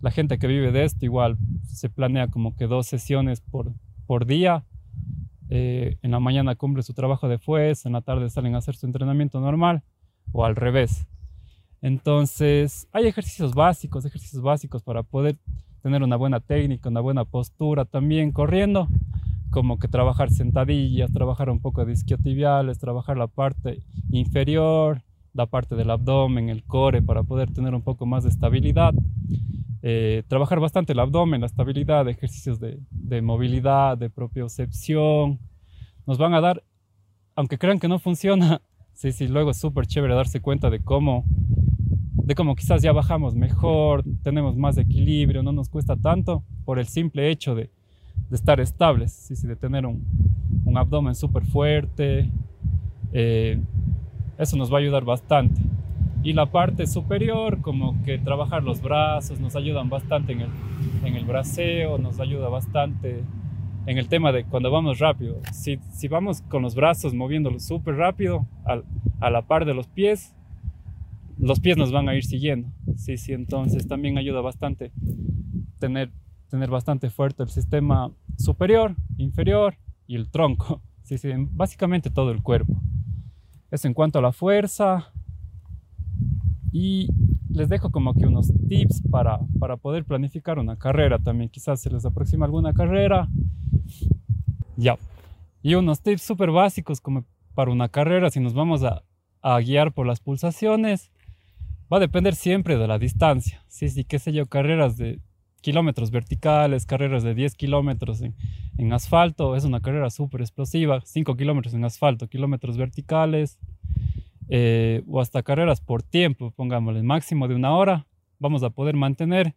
la 0.00 0.12
gente 0.12 0.38
que 0.38 0.46
vive 0.46 0.70
de 0.70 0.84
esto 0.84 1.04
igual 1.04 1.38
se 1.64 1.90
planea 1.90 2.28
como 2.28 2.54
que 2.54 2.68
dos 2.68 2.86
sesiones 2.86 3.40
por, 3.40 3.72
por 4.06 4.26
día. 4.26 4.64
Eh, 5.52 5.96
en 6.02 6.12
la 6.12 6.20
mañana 6.20 6.54
cumple 6.54 6.84
su 6.84 6.94
trabajo 6.94 7.28
de 7.28 7.38
fuerza, 7.38 7.88
en 7.88 7.94
la 7.94 8.02
tarde 8.02 8.30
salen 8.30 8.54
a 8.54 8.58
hacer 8.58 8.76
su 8.76 8.86
entrenamiento 8.86 9.40
normal 9.40 9.82
o 10.32 10.44
al 10.44 10.54
revés. 10.54 11.08
Entonces, 11.82 12.86
hay 12.92 13.06
ejercicios 13.06 13.54
básicos, 13.54 14.04
ejercicios 14.04 14.42
básicos 14.42 14.82
para 14.82 15.02
poder 15.02 15.38
tener 15.82 16.02
una 16.02 16.16
buena 16.16 16.38
técnica, 16.38 16.88
una 16.88 17.00
buena 17.00 17.24
postura 17.24 17.84
también 17.84 18.30
corriendo, 18.30 18.86
como 19.50 19.78
que 19.78 19.88
trabajar 19.88 20.30
sentadillas, 20.30 21.10
trabajar 21.10 21.50
un 21.50 21.60
poco 21.60 21.84
de 21.84 21.94
isquiotibiales, 21.94 22.78
trabajar 22.78 23.16
la 23.16 23.26
parte 23.26 23.82
inferior, 24.10 25.02
la 25.32 25.46
parte 25.46 25.74
del 25.74 25.90
abdomen, 25.90 26.48
el 26.48 26.62
core, 26.62 27.02
para 27.02 27.24
poder 27.24 27.52
tener 27.52 27.74
un 27.74 27.82
poco 27.82 28.06
más 28.06 28.22
de 28.22 28.30
estabilidad. 28.30 28.94
Eh, 29.82 30.24
trabajar 30.28 30.60
bastante 30.60 30.92
el 30.92 30.98
abdomen, 30.98 31.40
la 31.40 31.46
estabilidad, 31.46 32.06
ejercicios 32.08 32.60
de, 32.60 33.22
movilidad, 33.22 33.96
de 33.96 34.10
propiocepción. 34.10 35.38
Nos 36.06 36.18
van 36.18 36.34
a 36.34 36.40
dar, 36.40 36.62
aunque 37.34 37.58
crean 37.58 37.78
que 37.78 37.88
no 37.88 37.98
funciona, 37.98 38.60
sí, 38.92 39.12
sí, 39.12 39.28
luego 39.28 39.50
es 39.50 39.58
súper 39.58 39.86
chévere 39.86 40.14
darse 40.14 40.40
cuenta 40.40 40.70
de 40.70 40.82
cómo 40.82 41.24
de 42.22 42.34
como 42.36 42.54
quizás 42.54 42.80
ya 42.80 42.92
bajamos 42.92 43.34
mejor, 43.34 44.04
tenemos 44.22 44.56
más 44.56 44.78
equilibrio, 44.78 45.42
no 45.42 45.50
nos 45.50 45.68
cuesta 45.68 45.96
tanto 45.96 46.44
por 46.64 46.78
el 46.78 46.86
simple 46.86 47.28
hecho 47.28 47.56
de, 47.56 47.70
estar 48.30 48.60
estables, 48.60 49.10
¿sí? 49.10 49.34
de 49.46 49.56
tener 49.56 49.84
un, 49.84 50.06
un 50.64 50.78
abdomen 50.78 51.16
súper 51.16 51.44
fuerte. 51.44 52.30
Eh, 53.12 53.60
eso 54.38 54.56
nos 54.56 54.72
va 54.72 54.76
a 54.76 54.80
ayudar 54.80 55.04
bastante. 55.04 55.60
Y 56.22 56.34
la 56.34 56.46
parte 56.46 56.86
superior, 56.86 57.60
como 57.62 58.02
que 58.04 58.18
trabajar 58.18 58.62
los 58.62 58.82
brazos, 58.82 59.40
nos 59.40 59.56
ayudan 59.56 59.88
bastante 59.88 60.32
en 60.32 60.42
el, 60.42 60.50
en 61.04 61.16
el 61.16 61.24
braceo, 61.24 61.98
nos 61.98 62.20
ayuda 62.20 62.48
bastante 62.48 63.24
en 63.86 63.98
el 63.98 64.08
tema 64.08 64.30
de 64.30 64.44
cuando 64.44 64.70
vamos 64.70 64.98
rápido. 64.98 65.40
Si, 65.52 65.78
si 65.92 66.08
vamos 66.08 66.42
con 66.42 66.62
los 66.62 66.74
brazos 66.74 67.14
moviéndolos 67.14 67.64
súper 67.64 67.96
rápido, 67.96 68.46
a 69.20 69.30
la 69.30 69.42
par 69.46 69.64
de 69.64 69.74
los 69.74 69.86
pies, 69.86 70.34
los 71.38 71.60
pies 71.60 71.78
nos 71.78 71.90
van 71.90 72.08
a 72.08 72.14
ir 72.14 72.24
siguiendo. 72.24 72.68
Sí, 72.96 73.16
sí, 73.16 73.32
entonces 73.32 73.88
también 73.88 74.18
ayuda 74.18 74.42
bastante 74.42 74.92
tener, 75.78 76.12
tener 76.50 76.68
bastante 76.68 77.08
fuerte 77.08 77.42
el 77.42 77.48
sistema 77.48 78.12
superior, 78.36 78.94
inferior 79.16 79.76
y 80.06 80.16
el 80.16 80.30
tronco. 80.30 80.82
Sí, 81.02 81.18
sí, 81.18 81.30
básicamente 81.50 82.10
todo 82.10 82.30
el 82.30 82.42
cuerpo. 82.42 82.80
Eso 83.70 83.88
en 83.88 83.94
cuanto 83.94 84.20
a 84.20 84.22
la 84.22 84.32
fuerza. 84.32 85.12
Y 86.72 87.08
les 87.50 87.68
dejo 87.68 87.90
como 87.90 88.14
que 88.14 88.26
unos 88.26 88.52
tips 88.68 89.02
para, 89.10 89.40
para 89.58 89.76
poder 89.76 90.04
planificar 90.04 90.58
una 90.58 90.76
carrera 90.76 91.18
también. 91.18 91.50
Quizás 91.50 91.80
se 91.80 91.90
les 91.90 92.04
aproxima 92.04 92.46
alguna 92.46 92.72
carrera. 92.72 93.28
Ya. 94.76 94.96
Y 95.62 95.74
unos 95.74 96.00
tips 96.00 96.22
súper 96.22 96.50
básicos 96.50 97.00
como 97.00 97.24
para 97.54 97.70
una 97.70 97.88
carrera, 97.88 98.30
si 98.30 98.40
nos 98.40 98.54
vamos 98.54 98.84
a, 98.84 99.02
a 99.42 99.58
guiar 99.60 99.92
por 99.92 100.06
las 100.06 100.20
pulsaciones, 100.20 101.10
va 101.92 101.96
a 101.96 102.00
depender 102.00 102.34
siempre 102.34 102.78
de 102.78 102.86
la 102.86 102.98
distancia. 102.98 103.62
Sí, 103.68 103.88
sí, 103.88 104.04
qué 104.04 104.18
sé 104.18 104.32
yo, 104.32 104.46
carreras 104.46 104.96
de 104.96 105.20
kilómetros 105.60 106.10
verticales, 106.10 106.86
carreras 106.86 107.22
de 107.22 107.34
10 107.34 107.54
kilómetros 107.54 108.22
en, 108.22 108.34
en, 108.78 108.92
asfalto, 108.92 109.56
es 109.56 109.64
una 109.64 109.80
carrera 109.80 110.08
súper 110.10 110.40
explosiva, 110.40 111.00
5 111.04 111.36
kilómetros 111.36 111.74
en 111.74 111.84
asfalto, 111.84 112.28
kilómetros 112.28 112.76
verticales, 112.78 113.58
eh, 114.50 115.02
o 115.06 115.20
hasta 115.20 115.42
carreras 115.42 115.80
por 115.80 116.02
tiempo, 116.02 116.50
pongámosle 116.50 117.02
máximo 117.02 117.46
de 117.46 117.54
una 117.54 117.72
hora, 117.72 118.06
vamos 118.40 118.62
a 118.64 118.70
poder 118.70 118.96
mantener 118.96 119.54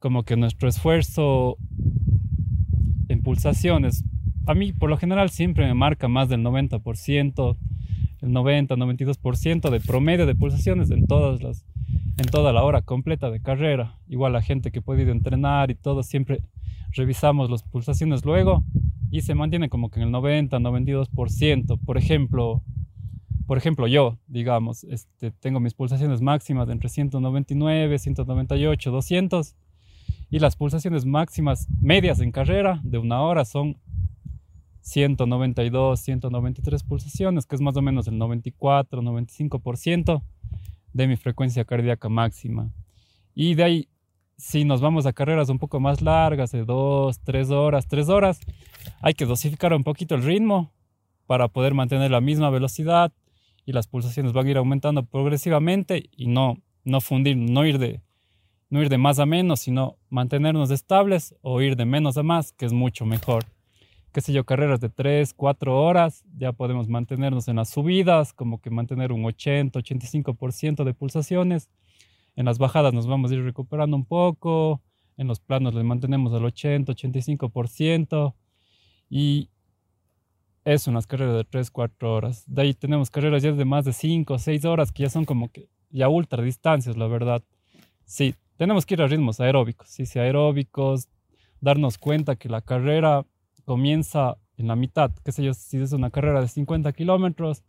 como 0.00 0.24
que 0.24 0.36
nuestro 0.36 0.68
esfuerzo 0.68 1.56
en 3.08 3.22
pulsaciones. 3.22 4.04
A 4.46 4.54
mí 4.54 4.72
por 4.72 4.90
lo 4.90 4.96
general 4.96 5.30
siempre 5.30 5.66
me 5.66 5.74
marca 5.74 6.08
más 6.08 6.28
del 6.28 6.42
90%, 6.42 7.56
el 8.22 8.30
90-92% 8.30 9.70
de 9.70 9.80
promedio 9.80 10.26
de 10.26 10.34
pulsaciones 10.34 10.90
en 10.90 11.06
toda 11.06 12.52
la 12.52 12.62
hora 12.64 12.82
completa 12.82 13.30
de 13.30 13.40
carrera. 13.40 13.98
Igual 14.08 14.32
la 14.32 14.42
gente 14.42 14.72
que 14.72 14.82
puede 14.82 15.02
ir 15.02 15.10
entrenar 15.10 15.70
y 15.70 15.76
todo, 15.76 16.02
siempre 16.02 16.42
revisamos 16.92 17.50
las 17.50 17.62
pulsaciones 17.62 18.24
luego 18.24 18.64
y 19.10 19.20
se 19.20 19.34
mantiene 19.34 19.68
como 19.68 19.90
que 19.90 20.00
en 20.00 20.08
el 20.08 20.14
90-92%. 20.14 21.78
Por 21.84 21.98
ejemplo, 21.98 22.62
por 23.48 23.56
ejemplo, 23.56 23.86
yo, 23.86 24.18
digamos, 24.26 24.84
este, 24.84 25.30
tengo 25.30 25.58
mis 25.58 25.72
pulsaciones 25.72 26.20
máximas 26.20 26.68
entre 26.68 26.90
199, 26.90 27.98
198, 27.98 28.90
200 28.90 29.56
y 30.28 30.38
las 30.38 30.54
pulsaciones 30.54 31.06
máximas 31.06 31.66
medias 31.80 32.20
en 32.20 32.30
carrera 32.30 32.78
de 32.84 32.98
una 32.98 33.22
hora 33.22 33.46
son 33.46 33.78
192, 34.82 35.98
193 35.98 36.82
pulsaciones, 36.82 37.46
que 37.46 37.56
es 37.56 37.62
más 37.62 37.74
o 37.78 37.80
menos 37.80 38.06
el 38.06 38.18
94, 38.18 39.00
95% 39.00 40.22
de 40.92 41.06
mi 41.06 41.16
frecuencia 41.16 41.64
cardíaca 41.64 42.10
máxima. 42.10 42.70
Y 43.34 43.54
de 43.54 43.64
ahí, 43.64 43.88
si 44.36 44.66
nos 44.66 44.82
vamos 44.82 45.06
a 45.06 45.14
carreras 45.14 45.48
un 45.48 45.58
poco 45.58 45.80
más 45.80 46.02
largas, 46.02 46.52
de 46.52 46.66
2, 46.66 47.20
3 47.20 47.50
horas, 47.50 47.88
3 47.88 48.10
horas, 48.10 48.40
hay 49.00 49.14
que 49.14 49.24
dosificar 49.24 49.72
un 49.72 49.84
poquito 49.84 50.16
el 50.16 50.22
ritmo 50.22 50.70
para 51.26 51.48
poder 51.48 51.72
mantener 51.72 52.10
la 52.10 52.20
misma 52.20 52.50
velocidad 52.50 53.10
y 53.68 53.72
las 53.72 53.86
pulsaciones 53.86 54.32
van 54.32 54.46
a 54.46 54.50
ir 54.50 54.56
aumentando 54.56 55.04
progresivamente 55.04 56.08
y 56.16 56.26
no, 56.26 56.56
no 56.84 57.02
fundir, 57.02 57.36
no 57.36 57.66
ir 57.66 57.78
de, 57.78 58.00
no 58.70 58.80
ir 58.80 58.88
de 58.88 58.96
más 58.96 59.18
a 59.18 59.26
menos, 59.26 59.60
sino 59.60 59.98
mantenernos 60.08 60.70
estables 60.70 61.34
o 61.42 61.60
ir 61.60 61.76
de 61.76 61.84
menos 61.84 62.16
a 62.16 62.22
más, 62.22 62.52
que 62.52 62.64
es 62.64 62.72
mucho 62.72 63.04
mejor 63.04 63.44
qué 64.10 64.22
sé 64.22 64.32
yo, 64.32 64.44
carreras 64.44 64.80
de 64.80 64.88
3, 64.88 65.34
4 65.34 65.80
horas, 65.80 66.24
ya 66.36 66.52
podemos 66.52 66.88
mantenernos 66.88 67.46
en 67.48 67.56
las 67.56 67.68
subidas, 67.68 68.32
como 68.32 68.60
que 68.60 68.70
mantener 68.70 69.12
un 69.12 69.24
80, 69.24 69.78
85% 69.78 70.84
de 70.84 70.94
pulsaciones. 70.94 71.68
En 72.34 72.46
las 72.46 72.58
bajadas 72.58 72.94
nos 72.94 73.06
vamos 73.06 73.30
a 73.30 73.34
ir 73.34 73.44
recuperando 73.44 73.96
un 73.96 74.06
poco, 74.06 74.80
en 75.18 75.26
los 75.26 75.40
planos 75.40 75.74
le 75.74 75.82
mantenemos 75.82 76.32
al 76.32 76.44
80, 76.44 76.92
85% 76.92 78.34
y 79.10 79.50
es 80.74 80.86
unas 80.86 81.06
carreras 81.06 81.34
de 81.34 81.44
3, 81.44 81.70
4 81.70 82.12
horas. 82.12 82.44
De 82.46 82.62
ahí 82.62 82.74
tenemos 82.74 83.10
carreras 83.10 83.42
ya 83.42 83.52
de 83.52 83.64
más 83.64 83.84
de 83.84 83.92
5, 83.92 84.38
6 84.38 84.64
horas 84.66 84.92
que 84.92 85.04
ya 85.04 85.10
son 85.10 85.24
como 85.24 85.50
que 85.50 85.68
ya 85.90 86.08
ultra 86.08 86.42
distancias, 86.42 86.96
la 86.96 87.06
verdad. 87.06 87.42
Sí, 88.04 88.34
tenemos 88.56 88.84
que 88.84 88.94
ir 88.94 89.02
a 89.02 89.06
ritmos 89.06 89.40
aeróbicos, 89.40 89.88
sí, 89.88 90.04
sí, 90.04 90.18
aeróbicos, 90.18 91.08
darnos 91.60 91.96
cuenta 91.96 92.36
que 92.36 92.48
la 92.48 92.60
carrera 92.60 93.24
comienza 93.64 94.36
en 94.56 94.66
la 94.66 94.76
mitad, 94.76 95.12
qué 95.24 95.32
sé 95.32 95.42
yo, 95.42 95.54
si 95.54 95.78
es 95.78 95.92
una 95.92 96.10
carrera 96.10 96.40
de 96.40 96.48
50 96.48 96.92
kilómetros, 96.92 97.62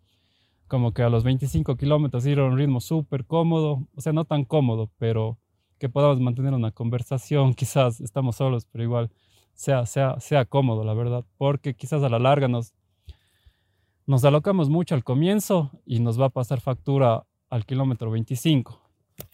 como 0.68 0.94
que 0.94 1.04
a 1.04 1.10
los 1.10 1.24
25 1.24 1.78
kilómetros 1.78 2.26
ir 2.26 2.40
a 2.40 2.46
un 2.46 2.58
ritmo 2.58 2.82
súper 2.82 3.26
cómodo, 3.26 3.88
o 3.96 4.02
sea, 4.02 4.14
no 4.14 4.26
tan 4.26 4.44
cómodo, 4.44 4.92
pero 4.98 5.38
que 5.78 5.90
podamos 5.90 6.20
mantener 6.20 6.54
una 6.54 6.72
conversación, 6.72 7.54
quizás 7.56 8.02
estamos 8.02 8.36
solos, 8.36 8.66
pero 8.72 8.84
igual 8.84 9.12
sea, 9.54 9.86
sea, 9.86 10.20
sea 10.20 10.46
cómodo, 10.46 10.84
la 10.84 10.94
verdad, 10.94 11.26
porque 11.38 11.76
quizás 11.76 12.04
a 12.04 12.10
la 12.10 12.20
larga 12.20 12.48
nos, 12.48 12.74
nos 14.10 14.26
alocamos 14.26 14.72
mucho 14.72 14.96
al 14.96 15.04
comienzo 15.04 15.70
y 15.86 16.00
nos 16.00 16.20
va 16.20 16.26
a 16.26 16.30
pasar 16.30 16.62
factura 16.62 17.28
al 17.48 17.64
kilómetro 17.68 18.10
25. 18.10 18.82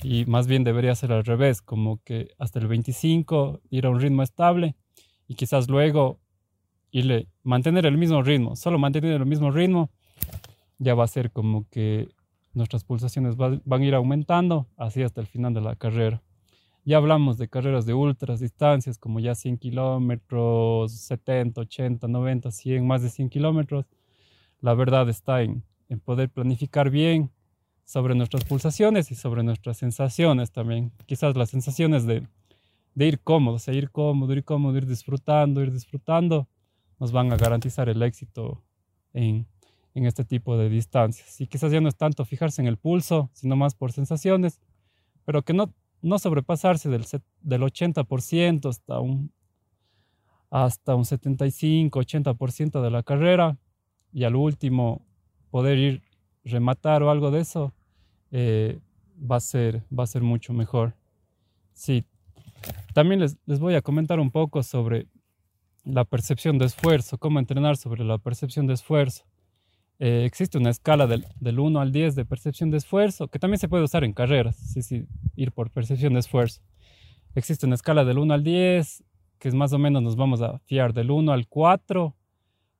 Y 0.03 0.25
más 0.25 0.47
bien 0.47 0.65
debería 0.65 0.93
ser 0.95 1.13
al 1.13 1.23
revés, 1.23 1.61
como 1.61 2.01
que 2.03 2.31
hasta 2.39 2.59
el 2.59 2.67
25 2.67 3.61
ir 3.69 3.85
a 3.85 3.89
un 3.89 4.01
ritmo 4.01 4.21
estable 4.21 4.75
y 5.29 5.35
quizás 5.35 5.69
luego 5.69 6.19
y 6.91 7.25
mantener 7.43 7.85
el 7.85 7.97
mismo 7.97 8.21
ritmo, 8.21 8.57
solo 8.57 8.77
mantener 8.77 9.13
el 9.13 9.25
mismo 9.25 9.49
ritmo, 9.49 9.91
ya 10.77 10.93
va 10.93 11.05
a 11.05 11.07
ser 11.07 11.31
como 11.31 11.69
que 11.69 12.09
nuestras 12.53 12.83
pulsaciones 12.83 13.37
van 13.37 13.61
a 13.65 13.85
ir 13.85 13.95
aumentando 13.95 14.67
así 14.75 15.03
hasta 15.03 15.21
el 15.21 15.27
final 15.27 15.53
de 15.53 15.61
la 15.61 15.77
carrera. 15.77 16.21
Ya 16.83 16.97
hablamos 16.97 17.37
de 17.37 17.47
carreras 17.47 17.85
de 17.85 17.93
ultras 17.93 18.41
distancias, 18.41 18.97
como 18.97 19.21
ya 19.21 19.35
100 19.35 19.57
kilómetros, 19.57 20.91
70, 20.91 21.61
80, 21.61 22.09
90, 22.09 22.51
100, 22.51 22.85
más 22.85 23.03
de 23.03 23.09
100 23.09 23.29
kilómetros. 23.29 23.85
La 24.61 24.73
verdad 24.73 25.09
está 25.09 25.41
en, 25.41 25.63
en 25.89 25.99
poder 25.99 26.29
planificar 26.29 26.89
bien 26.89 27.31
sobre 27.83 28.15
nuestras 28.15 28.43
pulsaciones 28.43 29.11
y 29.11 29.15
sobre 29.15 29.43
nuestras 29.43 29.77
sensaciones 29.77 30.51
también. 30.51 30.91
Quizás 31.05 31.35
las 31.37 31.49
sensaciones 31.49 32.05
de, 32.05 32.27
de 32.95 33.07
ir 33.07 33.19
cómodo, 33.19 33.55
o 33.55 33.59
sea, 33.59 33.73
ir 33.73 33.91
cómodo, 33.91 34.33
ir 34.33 34.43
cómodo, 34.43 34.77
ir 34.77 34.87
disfrutando, 34.87 35.61
ir 35.61 35.71
disfrutando 35.71 36.47
nos 36.99 37.11
van 37.11 37.31
a 37.31 37.37
garantizar 37.37 37.89
el 37.89 38.01
éxito 38.01 38.63
en, 39.13 39.47
en 39.93 40.05
este 40.05 40.23
tipo 40.23 40.57
de 40.57 40.69
distancias. 40.69 41.39
Y 41.41 41.47
quizás 41.47 41.71
ya 41.71 41.81
no 41.81 41.89
es 41.89 41.95
tanto 41.95 42.25
fijarse 42.25 42.61
en 42.61 42.67
el 42.67 42.77
pulso, 42.77 43.29
sino 43.33 43.55
más 43.55 43.75
por 43.75 43.91
sensaciones, 43.91 44.59
pero 45.25 45.43
que 45.43 45.53
no, 45.53 45.73
no 46.01 46.19
sobrepasarse 46.19 46.89
del, 46.89 47.05
del 47.41 47.61
80% 47.61 48.69
hasta 48.69 48.99
un, 48.99 49.31
hasta 50.49 50.95
un 50.95 51.05
75, 51.05 51.99
80% 51.99 52.81
de 52.81 52.91
la 52.91 53.03
carrera 53.03 53.57
y 54.15 54.23
al 54.23 54.37
último 54.37 55.05
poder 55.51 55.77
ir 55.77 56.01
rematar 56.45 57.03
o 57.03 57.11
algo 57.11 57.31
de 57.31 57.41
eso, 57.41 57.73
eh, 58.31 58.79
va, 59.19 59.35
a 59.35 59.39
ser, 59.41 59.83
va 59.91 60.05
a 60.05 60.07
ser 60.07 60.21
mucho 60.21 60.53
mejor. 60.53 60.95
Sí, 61.73 62.05
también 62.93 63.19
les, 63.19 63.35
les 63.45 63.59
voy 63.59 63.75
a 63.75 63.81
comentar 63.81 64.21
un 64.21 64.31
poco 64.31 64.63
sobre 64.63 65.07
la 65.83 66.05
percepción 66.05 66.57
de 66.57 66.65
esfuerzo, 66.65 67.17
cómo 67.17 67.39
entrenar 67.39 67.75
sobre 67.75 68.05
la 68.05 68.17
percepción 68.17 68.67
de 68.67 68.75
esfuerzo. 68.75 69.25
Eh, 69.99 70.23
existe 70.25 70.57
una 70.57 70.69
escala 70.69 71.07
del, 71.07 71.25
del, 71.41 71.59
1 71.59 71.81
al 71.81 71.91
10 71.91 72.15
de 72.15 72.23
percepción 72.23 72.71
de 72.71 72.77
esfuerzo, 72.77 73.27
que 73.27 73.37
también 73.37 73.59
se 73.59 73.67
puede 73.67 73.83
usar 73.83 74.05
en 74.05 74.13
carreras, 74.13 74.55
sí, 74.55 74.81
sí, 74.81 75.07
ir 75.35 75.51
por 75.51 75.71
percepción 75.71 76.13
de 76.13 76.21
esfuerzo. 76.21 76.61
Existe 77.35 77.65
una 77.65 77.75
escala 77.75 78.05
del 78.05 78.17
1 78.19 78.33
al 78.33 78.45
10, 78.45 79.03
que 79.39 79.49
es 79.49 79.53
más 79.53 79.73
o 79.73 79.77
menos 79.77 80.01
nos 80.01 80.15
vamos 80.15 80.41
a 80.41 80.59
fiar 80.59 80.93
del 80.93 81.11
1 81.11 81.33
al 81.33 81.49
4. 81.49 82.15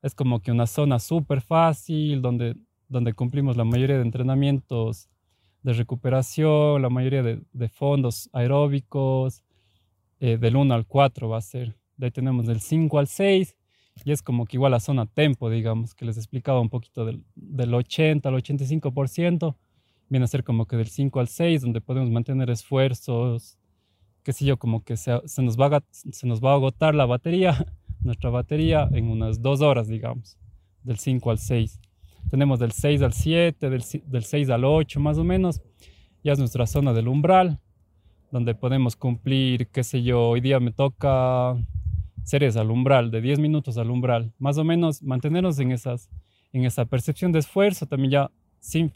Es 0.02 0.14
como 0.14 0.42
que 0.42 0.52
una 0.52 0.68
zona 0.68 1.00
súper 1.00 1.42
fácil, 1.42 2.22
donde, 2.22 2.56
donde 2.88 3.14
cumplimos 3.14 3.58
la 3.58 3.64
mayoría 3.64 3.98
de 3.98 4.04
entrenamientos 4.04 5.10
de 5.64 5.74
recuperación, 5.74 6.82
la 6.82 6.90
mayoría 6.90 7.24
de, 7.24 7.70
fondos 7.70 8.30
aeróbicos. 8.34 9.44
Eh, 10.20 10.38
del 10.38 10.56
1 10.56 10.74
al 10.74 10.86
4 10.86 11.28
va 11.28 11.38
a 11.38 11.42
ser 11.42 11.76
de 11.98 12.08
ahí 12.08 12.12
tenemos 12.12 12.46
del 12.46 12.62
5 12.62 13.00
al 13.00 13.08
6 13.08 13.56
y 14.04 14.12
es 14.12 14.22
como 14.22 14.46
que 14.46 14.58
igual 14.58 14.72
la 14.72 14.80
zona 14.80 15.06
tempo, 15.06 15.50
digamos, 15.50 15.94
que 15.94 16.06
les 16.06 16.18
explicaba 16.18 16.60
un 16.60 16.70
poquito 16.70 17.06
del, 17.06 17.24
del 17.36 17.74
80 17.74 18.28
al 18.28 18.36
85%, 18.36 19.56
viene 20.10 20.26
a 20.26 20.28
ser 20.28 20.44
como 20.44 20.66
que 20.66 20.76
del 20.76 20.88
5 20.88 21.20
al 21.20 21.30
6, 21.30 21.62
donde 21.62 21.80
podemos 21.80 22.12
mantener 22.12 22.50
esfuerzos, 22.50 23.58
qué 24.24 24.34
sé 24.34 24.44
yo, 24.44 24.58
como 24.58 24.84
que 24.84 24.98
se, 24.98 25.12
nos 25.42 25.58
va 25.58 25.78
a, 25.78 25.84
se 25.92 26.28
nos 26.28 26.44
va 26.44 26.52
a 26.52 26.56
agotar 26.56 26.94
la 26.94 27.06
batería, 27.06 27.66
nuestra 28.06 28.30
batería, 28.30 28.88
en 28.92 29.10
unas 29.10 29.42
dos 29.42 29.62
horas, 29.62 29.88
digamos, 29.88 30.38
del 30.84 30.98
5 30.98 31.32
al 31.32 31.40
6. 31.40 31.80
Tenemos 32.30 32.60
del 32.60 32.72
6 32.72 33.02
al 33.02 33.14
7, 33.14 33.70
del, 33.70 33.84
del 34.06 34.24
6 34.24 34.50
al 34.50 34.64
8 34.66 35.00
más 35.00 35.18
o 35.18 35.24
menos, 35.24 35.62
ya 36.24 36.34
es 36.34 36.40
nuestra 36.40 36.66
zona 36.66 36.94
del 36.94 37.08
umbral, 37.08 37.60
donde 38.32 38.56
podemos 38.56 38.96
cumplir, 38.96 39.68
qué 39.68 39.84
sé 39.84 40.04
yo, 40.04 40.30
hoy 40.30 40.42
día 40.42 40.60
me 40.60 40.72
toca 40.72 41.56
series 42.24 42.58
al 42.58 42.72
umbral, 42.72 43.12
de 43.12 43.22
10 43.22 43.40
minutos 43.40 43.78
al 43.78 43.92
umbral, 43.92 44.34
más 44.40 44.58
o 44.58 44.64
menos 44.64 45.04
mantenernos 45.04 45.60
en, 45.60 45.72
esas, 45.72 46.10
en 46.52 46.66
esa 46.66 46.86
percepción 46.86 47.32
de 47.32 47.40
esfuerzo, 47.40 47.86
también 47.86 48.12
ya 48.12 48.32
sin, 48.60 48.92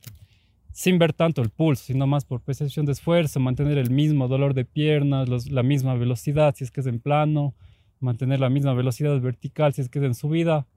sin 0.72 0.98
ver 0.98 1.13
tanto 1.13 1.42
el 1.42 1.50
pulso, 1.50 1.84
sino 1.84 2.08
más 2.08 2.25
por 2.25 2.42
percepción 2.42 2.86
de 2.88 2.94
esfuerzo, 2.94 3.39
mantener 3.39 3.78
el 3.78 3.92
mismo 3.92 4.28
dolor 4.28 4.56
de 4.56 4.66
piernas, 4.66 5.48
la 5.50 5.63
misma 5.63 5.94
velocidad 5.94 6.56
si 6.56 6.63
es 6.63 6.72
que 6.72 6.82
es 6.82 6.88
en 6.88 7.00
plano, 7.00 7.54
mantener 8.00 8.39
la 8.39 8.50
misma 8.50 8.74
velocidad 8.74 9.20
vertical 9.20 9.74
si 9.74 9.82
es 9.82 9.89
que 9.89 10.00
es 10.00 10.06
en 10.06 10.13
subida, 10.13 10.68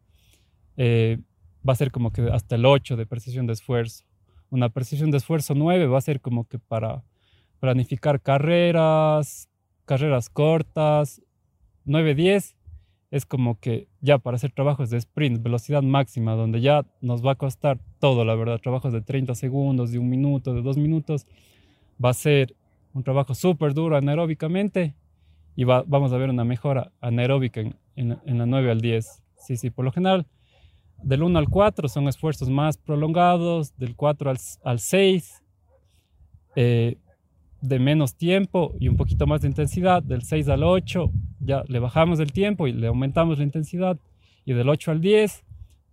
eh, 0.76 1.18
va 1.66 1.72
a 1.72 1.76
ser 1.76 1.90
como 1.90 2.12
que 2.12 2.22
hasta 2.30 2.56
el 2.56 2.66
8 2.66 2.96
de 2.96 3.06
percepción 3.06 3.46
de 3.46 3.52
esfuerzo. 3.52 4.04
Una 4.50 4.68
percepción 4.68 5.10
de 5.10 5.18
esfuerzo 5.18 5.54
9 5.54 5.86
va 5.86 5.98
a 5.98 6.02
ser 6.02 6.20
como 6.20 6.46
que 6.48 6.58
para 6.58 7.04
planificar 7.60 8.20
carreras, 8.20 9.48
carreras 9.84 10.28
cortas, 10.28 11.22
9-10 11.86 12.54
es 13.10 13.26
como 13.26 13.60
que 13.60 13.88
ya 14.00 14.18
para 14.18 14.36
hacer 14.36 14.52
trabajos 14.52 14.88
de 14.88 14.96
sprint, 14.96 15.42
velocidad 15.42 15.82
máxima, 15.82 16.34
donde 16.34 16.62
ya 16.62 16.86
nos 17.02 17.24
va 17.24 17.32
a 17.32 17.34
costar 17.34 17.78
todo, 18.00 18.24
la 18.24 18.34
verdad, 18.34 18.58
trabajos 18.58 18.92
de 18.92 19.02
30 19.02 19.34
segundos, 19.34 19.92
de 19.92 19.98
un 19.98 20.08
minuto, 20.08 20.54
de 20.54 20.62
dos 20.62 20.78
minutos, 20.78 21.26
va 22.02 22.10
a 22.10 22.14
ser 22.14 22.56
un 22.94 23.04
trabajo 23.04 23.34
súper 23.34 23.74
duro 23.74 23.96
anaeróbicamente 23.96 24.94
y 25.56 25.64
va, 25.64 25.84
vamos 25.86 26.12
a 26.12 26.16
ver 26.16 26.30
una 26.30 26.44
mejora 26.44 26.92
anaeróbica 27.00 27.60
en, 27.60 27.76
en, 27.94 28.38
la 28.38 28.46
9 28.46 28.70
al 28.70 28.80
10. 28.80 29.22
Sí, 29.36 29.56
sí, 29.56 29.70
por 29.70 29.84
lo 29.84 29.92
general, 29.92 30.26
del 31.02 31.22
1 31.22 31.38
al 31.38 31.48
4 31.48 31.88
son 31.88 32.08
esfuerzos 32.08 32.48
más 32.48 32.78
prolongados, 32.78 33.76
del 33.76 33.96
4 33.96 34.30
al, 34.30 34.38
al 34.64 34.78
6 34.78 35.42
eh, 36.56 36.98
de 37.60 37.78
menos 37.78 38.16
tiempo 38.16 38.74
y 38.80 38.88
un 38.88 38.96
poquito 38.96 39.26
más 39.26 39.42
de 39.42 39.48
intensidad, 39.48 40.02
del 40.02 40.22
6 40.22 40.48
al 40.48 40.64
8 40.64 41.10
ya 41.40 41.64
le 41.68 41.78
bajamos 41.78 42.20
el 42.20 42.32
tiempo 42.32 42.66
y 42.66 42.72
le 42.72 42.86
aumentamos 42.86 43.38
la 43.38 43.44
intensidad 43.44 43.98
y 44.44 44.52
del 44.52 44.68
8 44.68 44.90
al 44.90 45.00
10 45.00 45.44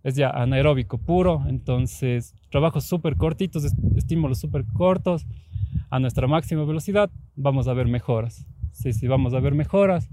es 0.02 0.14
ya 0.16 0.30
anaeróbico 0.30 0.98
puro, 0.98 1.44
entonces 1.46 2.34
trabajos 2.50 2.84
súper 2.84 3.16
cortitos, 3.16 3.64
estímulos 3.96 4.40
súper 4.40 4.64
cortos 4.72 5.26
a 5.90 5.98
nuestra 5.98 6.26
máxima 6.26 6.64
velocidad, 6.64 7.10
vamos 7.36 7.68
a 7.68 7.74
ver 7.74 7.86
mejoras. 7.86 8.46
Sí, 8.72 8.92
sí, 8.92 9.06
vamos 9.06 9.34
a 9.34 9.40
ver 9.40 9.54
mejoras. 9.54 10.08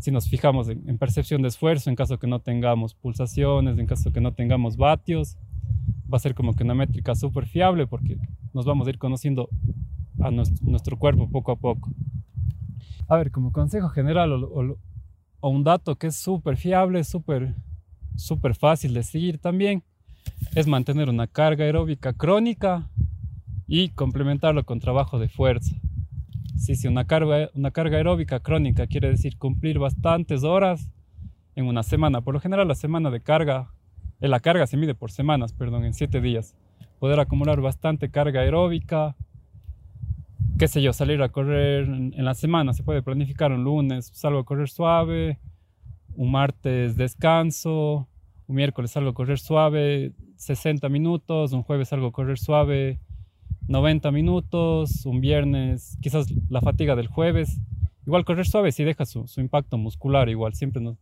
Si 0.00 0.10
nos 0.10 0.28
fijamos 0.28 0.68
en, 0.68 0.88
en 0.88 0.98
percepción 0.98 1.42
de 1.42 1.48
esfuerzo, 1.48 1.90
en 1.90 1.96
caso 1.96 2.18
que 2.18 2.26
no 2.26 2.40
tengamos 2.40 2.94
pulsaciones, 2.94 3.78
en 3.78 3.86
caso 3.86 4.12
que 4.12 4.20
no 4.20 4.32
tengamos 4.32 4.76
vatios, 4.76 5.36
va 6.12 6.16
a 6.16 6.20
ser 6.20 6.34
como 6.34 6.54
que 6.54 6.64
una 6.64 6.74
métrica 6.74 7.14
súper 7.14 7.46
fiable 7.46 7.86
porque 7.86 8.18
nos 8.52 8.64
vamos 8.64 8.86
a 8.86 8.90
ir 8.90 8.98
conociendo 8.98 9.48
a 10.20 10.30
nuestro, 10.30 10.98
cuerpo 10.98 11.30
poco 11.30 11.52
a 11.52 11.56
poco. 11.56 11.90
A 13.08 13.16
ver, 13.16 13.30
como 13.30 13.52
consejo 13.52 13.88
general 13.88 14.32
o, 14.32 14.78
un 15.48 15.64
dato 15.64 15.96
que 15.96 16.08
es 16.08 16.16
súper 16.16 16.56
fiable, 16.56 17.02
súper 17.04 17.54
súper 18.16 18.54
fácil 18.54 18.92
de 18.92 19.02
seguir 19.02 19.38
también, 19.38 19.82
es 20.54 20.66
mantener 20.66 21.08
una 21.08 21.26
carga 21.26 21.64
aeróbica 21.64 22.12
crónica 22.12 22.90
y 23.66 23.90
complementarlo 23.90 24.64
con 24.64 24.80
trabajo 24.80 25.18
de 25.18 25.28
fuerza. 25.28 25.79
Sí, 26.60 26.74
sí, 26.74 26.88
una 26.88 27.06
carga, 27.06 27.48
una 27.54 27.70
carga 27.70 27.96
aeróbica 27.96 28.40
crónica 28.40 28.86
quiere 28.86 29.08
decir 29.08 29.38
cumplir 29.38 29.78
bastantes 29.78 30.44
horas 30.44 30.90
en 31.56 31.64
una 31.64 31.82
semana. 31.82 32.20
Por 32.20 32.34
lo 32.34 32.40
general, 32.40 32.68
la 32.68 32.74
semana 32.74 33.10
de 33.10 33.22
carga, 33.22 33.72
en 34.20 34.26
eh, 34.26 34.28
la 34.28 34.40
carga 34.40 34.66
se 34.66 34.76
mide 34.76 34.94
por 34.94 35.10
semanas, 35.10 35.54
perdón, 35.54 35.86
en 35.86 35.94
siete 35.94 36.20
días. 36.20 36.54
Poder 36.98 37.18
acumular 37.18 37.62
bastante 37.62 38.10
carga 38.10 38.42
aeróbica, 38.42 39.16
qué 40.58 40.68
sé 40.68 40.82
yo, 40.82 40.92
salir 40.92 41.22
a 41.22 41.30
correr 41.30 41.84
en, 41.84 42.24
la 42.26 42.34
semana, 42.34 42.74
se 42.74 42.82
puede 42.82 43.02
planificar 43.02 43.52
un 43.52 43.64
lunes, 43.64 44.10
salgo 44.12 44.40
a 44.40 44.44
correr 44.44 44.68
suave, 44.68 45.38
un 46.14 46.30
martes 46.30 46.94
descanso, 46.94 48.06
un 48.46 48.54
miércoles 48.56 48.90
salgo 48.90 49.10
a 49.10 49.14
correr 49.14 49.38
suave 49.38 50.12
60 50.36 50.90
minutos, 50.90 51.54
un 51.54 51.62
jueves 51.62 51.88
salgo 51.88 52.08
a 52.08 52.12
correr 52.12 52.38
suave 52.38 53.00
90 53.70 54.10
minutos, 54.10 55.06
un 55.06 55.20
viernes 55.20 55.96
quizás 56.02 56.26
la 56.48 56.60
fatiga 56.60 56.96
del 56.96 57.06
jueves. 57.06 57.60
Igual 58.04 58.24
correr 58.24 58.44
suave 58.46 58.72
sí 58.72 58.82
deja 58.82 59.06
su, 59.06 59.24
impacto 59.36 59.78
muscular, 59.78 60.28
igual 60.28 60.54
siempre 60.54 60.82
nos, 60.82 60.96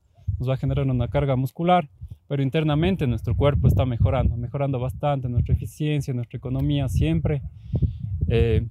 va 0.47 0.53
a 0.53 0.57
generar 0.59 0.87
una 0.87 1.09
carga 1.09 1.35
muscular, 1.35 1.89
pero 2.27 2.43
internamente 2.43 3.07
nuestro 3.07 3.35
cuerpo 3.35 3.69
está 3.69 3.87
mejorando, 3.87 4.37
mejorando 4.37 4.79
bastante 4.79 5.31
nuestra 5.31 5.55
eficiencia, 5.55 6.13
nuestra 6.13 6.37
economía 6.37 6.91
siempre. 6.91 7.41
Eh, 8.29 8.69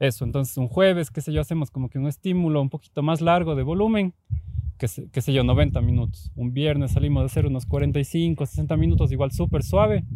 eso, 0.00 0.24
entonces 0.24 0.56
un 0.56 0.68
jueves, 0.68 1.10
qué 1.10 1.20
sé 1.20 1.30
yo, 1.30 1.42
hacemos 1.42 1.70
como 1.70 1.90
que 1.90 1.98
un 1.98 2.06
estímulo 2.06 2.62
un 2.62 2.70
poquito 2.70 3.02
más 3.02 3.20
largo 3.20 3.54
de 3.54 3.62
volumen, 3.62 4.14
que, 4.78 4.86
qué 5.12 5.20
sé 5.20 5.34
yo, 5.34 5.44
90 5.44 5.82
minutos. 5.82 6.32
Un 6.34 6.54
viernes 6.54 6.92
salimos 6.92 7.24
de 7.24 7.26
hacer 7.26 7.44
unos 7.44 7.66
45, 7.66 8.46
60 8.46 8.74
minutos, 8.78 9.12
igual 9.12 9.32
súper 9.32 9.62
suave. 9.62 10.06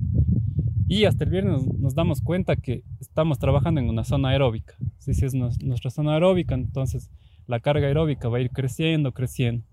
Y 0.92 1.06
hasta 1.06 1.24
el 1.24 1.30
viernes 1.30 1.66
nos, 1.78 1.94
damos 1.94 2.20
cuenta 2.20 2.54
que 2.54 2.82
estamos 3.00 3.38
trabajando 3.38 3.80
en 3.80 3.88
una 3.88 4.04
zona 4.04 4.28
aeróbica. 4.28 4.74
Sí, 4.98 5.12
es 5.12 5.32
nuestra 5.32 5.90
zona 5.90 6.12
aeróbica, 6.12 6.54
entonces 6.54 7.10
la 7.46 7.60
carga 7.60 7.86
aeróbica 7.86 8.28
va 8.28 8.36
a 8.36 8.40
ir 8.42 8.50
creciendo, 8.50 9.12
creciendo. 9.12 9.64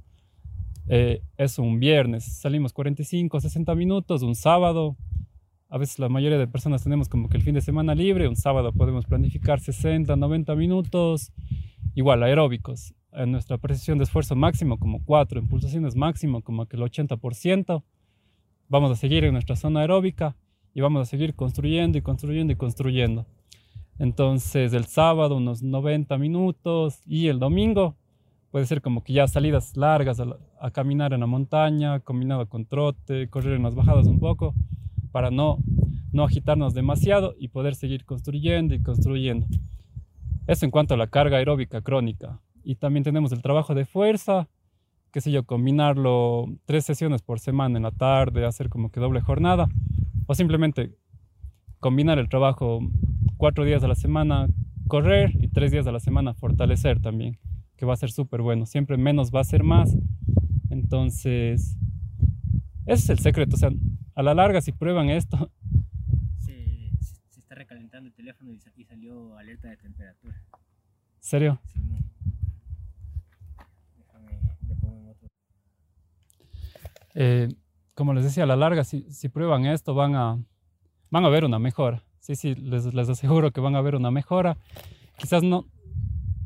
Eh, 0.87 1.21
eso 1.35 1.61
un 1.61 1.77
viernes, 1.77 2.23
salimos 2.23 2.71
45, 2.71 3.41
60 3.41 3.75
minutos, 3.75 4.21
un 4.21 4.33
sábado, 4.33 4.95
a 5.67 5.77
veces 5.77 5.99
la 5.99 6.07
mayoría 6.07 6.37
de 6.37 6.47
personas 6.47 6.83
tenemos 6.83 7.09
como 7.09 7.27
que 7.27 7.35
el 7.35 7.43
fin 7.43 7.53
de 7.53 7.59
semana 7.59 7.95
libre, 7.95 8.29
un 8.29 8.37
sábado 8.37 8.71
podemos 8.71 9.05
planificar 9.05 9.59
60, 9.59 10.15
90 10.15 10.55
minutos, 10.55 11.33
igual 11.95 12.23
aeróbicos, 12.23 12.93
en 13.11 13.33
nuestra 13.33 13.57
precisión 13.57 13.97
de 13.97 14.05
esfuerzo 14.05 14.37
máximo 14.37 14.79
como 14.79 15.03
4, 15.03 15.41
en 15.41 15.49
pulsaciones 15.49 15.97
máximo 15.97 16.41
como 16.43 16.65
que 16.65 16.77
el 16.77 16.83
80%. 16.83 17.83
Vamos 18.69 18.91
a 18.91 18.95
seguir 18.95 19.25
en 19.25 19.33
nuestra 19.33 19.57
zona 19.57 19.81
aeróbica 19.81 20.37
y 20.73 20.81
vamos 20.81 21.01
a 21.01 21.05
seguir 21.05 21.35
construyendo 21.35 21.97
y 21.97 22.01
construyendo 22.01 22.53
y 22.53 22.55
construyendo. 22.55 23.25
Entonces 23.97 24.73
el 24.73 24.85
sábado 24.85 25.35
unos 25.35 25.61
90 25.61 26.17
minutos 26.17 27.01
y 27.05 27.27
el 27.27 27.39
domingo 27.39 27.95
puede 28.51 28.65
ser 28.65 28.81
como 28.81 29.03
que 29.03 29.13
ya 29.13 29.27
salidas 29.27 29.75
largas 29.77 30.19
a, 30.19 30.71
caminar 30.71 31.13
en 31.13 31.19
la 31.19 31.27
montaña, 31.27 31.99
combinado 31.99 32.47
con 32.47 32.65
trote, 32.65 33.29
correr 33.29 33.53
en 33.53 33.63
las 33.63 33.75
bajadas 33.75 34.07
un 34.07 34.19
poco 34.19 34.53
para 35.11 35.31
no, 35.31 35.59
no 36.11 36.23
agitarnos 36.23 36.73
demasiado 36.73 37.35
y 37.37 37.49
poder 37.49 37.75
seguir 37.75 38.05
construyendo 38.05 38.73
y 38.73 38.81
construyendo. 38.81 39.47
Eso 40.47 40.65
en 40.65 40.71
cuanto 40.71 40.95
a 40.95 40.97
la 40.97 41.07
carga 41.07 41.37
aeróbica 41.37 41.81
crónica. 41.81 42.39
Y 42.63 42.75
también 42.75 43.03
tenemos 43.03 43.31
el 43.31 43.41
trabajo 43.41 43.75
de 43.75 43.85
fuerza, 43.85 44.47
qué 45.11 45.21
sé 45.21 45.31
yo, 45.31 45.43
combinarlo 45.43 46.47
tres 46.65 46.85
sesiones 46.85 47.21
por 47.21 47.39
semana 47.39 47.77
en 47.77 47.83
la 47.83 47.91
tarde, 47.91 48.45
hacer 48.45 48.69
como 48.69 48.91
que 48.91 48.99
doble 48.99 49.21
jornada, 49.21 49.69
o 50.29 50.35
simplemente 50.35 50.95
combinar 51.79 52.19
el 52.19 52.29
trabajo 52.29 52.81
cuatro 53.37 53.65
días 53.65 53.83
a 53.83 53.87
la 53.87 53.95
semana, 53.95 54.47
correr 54.87 55.31
y 55.33 55.47
tres 55.47 55.71
días 55.71 55.87
a 55.87 55.91
la 55.91 55.99
semana 55.99 56.35
fortalecer 56.35 57.01
también, 57.01 57.39
que 57.77 57.87
va 57.87 57.95
a 57.95 57.97
ser 57.97 58.11
súper 58.11 58.43
bueno. 58.43 58.67
Siempre 58.67 58.95
menos 58.95 59.31
va 59.33 59.39
a 59.39 59.43
ser 59.43 59.63
más. 59.63 59.97
Entonces, 60.69 61.75
ese 62.85 63.03
es 63.05 63.09
el 63.09 63.17
secreto. 63.17 63.55
O 63.55 63.57
sea, 63.57 63.71
a 64.13 64.21
la 64.21 64.35
larga, 64.35 64.61
si 64.61 64.71
prueban 64.71 65.09
esto. 65.09 65.51
Se, 66.37 66.91
está 67.35 67.55
recalentando 67.55 68.09
el 68.09 68.13
teléfono 68.13 68.51
y, 68.51 68.83
salió 68.83 69.35
alerta 69.35 69.69
de 69.69 69.77
temperatura. 69.77 70.39
¿Serio? 71.19 71.59
Sí, 71.65 71.81
eh, 77.15 77.49
como 77.99 78.13
les 78.13 78.23
decía, 78.23 78.43
a 78.43 78.47
la 78.47 78.55
larga, 78.55 78.85
si, 78.85 79.03
prueban 79.27 79.65
esto, 79.65 79.93
van 79.93 80.15
a, 80.15 80.41
van 81.11 81.25
a 81.25 81.27
ver 81.27 81.43
una 81.43 81.59
mejora. 81.59 82.05
Sí, 82.19 82.35
sí, 82.35 82.55
les, 82.55 82.93
les 82.93 83.09
aseguro 83.09 83.51
que 83.51 83.59
van 83.59 83.75
a 83.75 83.81
ver 83.81 83.93
una 83.95 84.09
mejora. 84.09 84.57
Quizás 85.17 85.43
no 85.43 85.65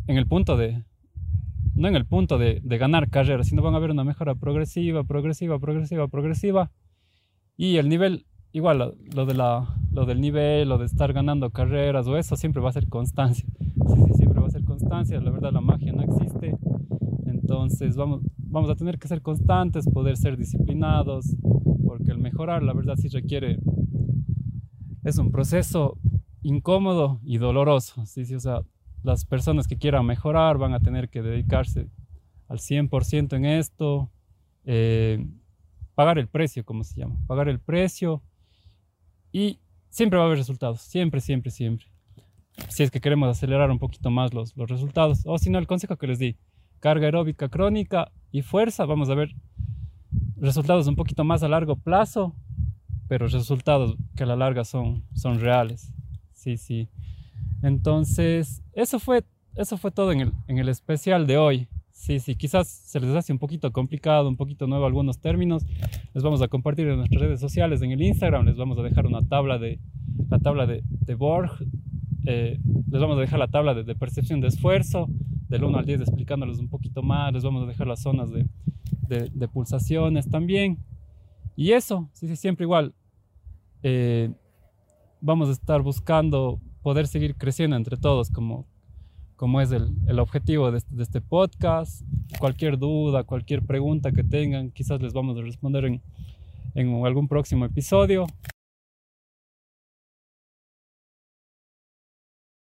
en 0.07 0.17
el 0.17 0.25
punto 0.25 0.57
de, 0.57 0.83
no 1.75 1.87
en 1.87 1.95
el 1.95 2.07
punto 2.07 2.39
de, 2.39 2.59
de, 2.63 2.77
ganar 2.79 3.11
carreras, 3.11 3.49
sino 3.49 3.61
van 3.61 3.75
a 3.75 3.79
ver 3.79 3.91
una 3.91 4.03
mejora 4.03 4.33
progresiva, 4.33 5.03
progresiva, 5.03 5.59
progresiva, 5.59 6.07
progresiva. 6.07 6.71
Y 7.55 7.77
el 7.77 7.87
nivel, 7.87 8.25
igual, 8.51 8.95
lo, 9.13 9.25
de 9.27 9.35
la, 9.35 9.75
lo 9.91 10.07
del 10.07 10.21
nivel, 10.21 10.69
lo 10.69 10.79
de 10.79 10.87
estar 10.87 11.13
ganando 11.13 11.51
carreras 11.51 12.07
o 12.07 12.17
eso, 12.17 12.35
siempre 12.35 12.63
va 12.63 12.69
a 12.69 12.73
ser 12.73 12.89
constancia. 12.89 13.45
Sí, 13.59 14.01
sí, 14.07 14.13
siempre 14.15 14.41
va 14.41 14.47
a 14.47 14.49
ser 14.49 14.65
constancia. 14.65 15.21
La 15.21 15.29
verdad, 15.29 15.51
la 15.51 15.61
magia 15.61 15.93
no 15.93 16.01
existe. 16.01 16.57
Entonces, 17.27 17.95
vamos, 17.95 18.21
vamos 18.53 18.69
a 18.69 18.75
tener 18.75 18.99
que 18.99 19.07
ser 19.07 19.23
constantes, 19.23 19.89
poder 19.89 20.15
ser 20.15 20.37
disciplinados, 20.37 21.35
porque 21.83 22.11
el 22.11 22.19
mejorar, 22.19 22.61
la 22.61 22.73
verdad, 22.73 22.95
sí 22.95 23.07
requiere. 23.07 23.59
Es 25.03 25.17
un 25.17 25.31
proceso 25.31 25.97
incómodo 26.43 27.19
y 27.23 27.39
doloroso. 27.39 28.05
Sí, 28.05 28.21
o 28.35 28.39
sea, 28.39 28.61
las 29.01 29.25
personas 29.25 29.67
que 29.67 29.77
quieran 29.77 30.05
mejorar 30.05 30.59
van 30.59 30.75
a 30.75 30.79
tener 30.79 31.09
que 31.09 31.23
dedicarse 31.23 31.89
al 32.47 32.59
100% 32.59 33.35
en 33.35 33.45
esto. 33.45 34.11
Eh, 34.65 35.25
pagar 35.95 36.19
el 36.19 36.27
precio, 36.27 36.63
como 36.63 36.83
se 36.83 36.99
llama, 36.99 37.17
pagar 37.27 37.49
el 37.49 37.59
precio 37.59 38.21
y 39.31 39.59
siempre 39.89 40.17
va 40.17 40.25
a 40.25 40.27
haber 40.27 40.37
resultados, 40.37 40.79
siempre, 40.81 41.21
siempre, 41.21 41.51
siempre. 41.51 41.87
Si 42.69 42.83
es 42.83 42.91
que 42.91 43.01
queremos 43.01 43.29
acelerar 43.29 43.71
un 43.71 43.79
poquito 43.79 44.11
más 44.11 44.31
los, 44.31 44.55
los 44.55 44.69
resultados, 44.69 45.23
o 45.25 45.39
si 45.39 45.49
no, 45.49 45.57
el 45.57 45.65
consejo 45.65 45.97
que 45.97 46.07
les 46.07 46.19
di, 46.19 46.37
carga 46.79 47.05
aeróbica 47.05 47.49
crónica 47.49 48.11
y 48.33 48.41
fuerza, 48.41 48.85
vamos 48.85 49.09
a 49.09 49.15
ver 49.15 49.29
resultados 50.37 50.87
un 50.87 50.95
poquito 50.95 51.23
más 51.23 51.43
a 51.43 51.47
largo 51.47 51.77
plazo, 51.77 52.35
pero 53.07 53.27
resultados 53.27 53.95
que 54.15 54.23
a 54.23 54.25
la 54.25 54.35
larga 54.35 54.65
son, 54.65 55.05
son 55.13 55.39
reales. 55.39 55.93
Sí, 56.33 56.57
sí. 56.57 56.89
Entonces, 57.61 58.63
eso 58.73 58.99
fue, 58.99 59.23
eso 59.55 59.77
fue 59.77 59.91
todo 59.91 60.11
en 60.11 60.21
el, 60.21 60.33
en 60.47 60.57
el 60.57 60.67
especial 60.67 61.27
de 61.27 61.37
hoy. 61.37 61.67
Sí, 61.91 62.19
sí, 62.19 62.35
quizás 62.35 62.67
se 62.67 62.99
les 62.99 63.15
hace 63.15 63.31
un 63.31 63.39
poquito 63.39 63.71
complicado, 63.71 64.27
un 64.27 64.35
poquito 64.35 64.65
nuevo 64.65 64.87
algunos 64.87 65.19
términos. 65.19 65.63
Les 66.15 66.23
vamos 66.23 66.41
a 66.41 66.47
compartir 66.47 66.87
en 66.87 66.97
nuestras 66.97 67.21
redes 67.21 67.39
sociales, 67.39 67.83
en 67.83 67.91
el 67.91 68.01
Instagram, 68.01 68.45
les 68.47 68.57
vamos 68.57 68.79
a 68.79 68.81
dejar 68.81 69.05
una 69.05 69.21
tabla 69.21 69.59
de, 69.59 69.79
la 70.27 70.39
tabla 70.39 70.65
de, 70.65 70.81
de 70.83 71.13
Borg, 71.13 71.51
eh, 72.25 72.59
les 72.89 73.01
vamos 73.01 73.17
a 73.17 73.21
dejar 73.21 73.37
la 73.37 73.47
tabla 73.47 73.75
de, 73.75 73.83
de, 73.83 73.95
percepción 73.95 74.41
de 74.41 74.47
esfuerzo, 74.47 75.07
del 75.53 75.65
1 75.65 75.77
al 75.77 75.85
10 75.85 76.01
explicándoles 76.01 76.57
un 76.57 76.67
poquito 76.67 77.03
más, 77.03 77.31
les 77.31 77.43
vamos 77.43 77.61
a 77.61 77.67
dejar 77.67 77.85
las 77.85 78.01
zonas 78.01 78.31
de, 78.31 78.47
de 79.07 79.47
pulsaciones 79.47 80.27
también. 80.27 80.79
Y 81.55 81.73
eso, 81.73 82.09
sí, 82.13 82.35
siempre 82.35 82.63
igual. 82.63 82.95
Eh, 83.83 84.33
vamos 85.21 85.49
a 85.49 85.51
estar 85.51 85.83
buscando 85.83 86.59
poder 86.81 87.05
seguir 87.05 87.35
creciendo 87.35 87.75
entre 87.75 87.97
todos 87.97 88.31
como, 88.31 88.65
como 89.35 89.61
es 89.61 89.71
el, 89.71 89.95
el 90.07 90.17
objetivo 90.17 90.71
de 90.71 90.79
este, 90.79 90.95
de 90.95 91.03
este, 91.03 91.21
podcast. 91.21 92.01
Cualquier 92.39 92.79
duda, 92.79 93.23
cualquier 93.23 93.61
pregunta 93.61 94.11
que 94.11 94.23
tengan, 94.23 94.71
quizás 94.71 94.99
les 95.03 95.13
vamos 95.13 95.37
a 95.37 95.41
responder 95.41 95.85
en, 95.85 96.01
en 96.73 97.05
algún 97.05 97.27
próximo 97.27 97.65
episodio. 97.65 98.25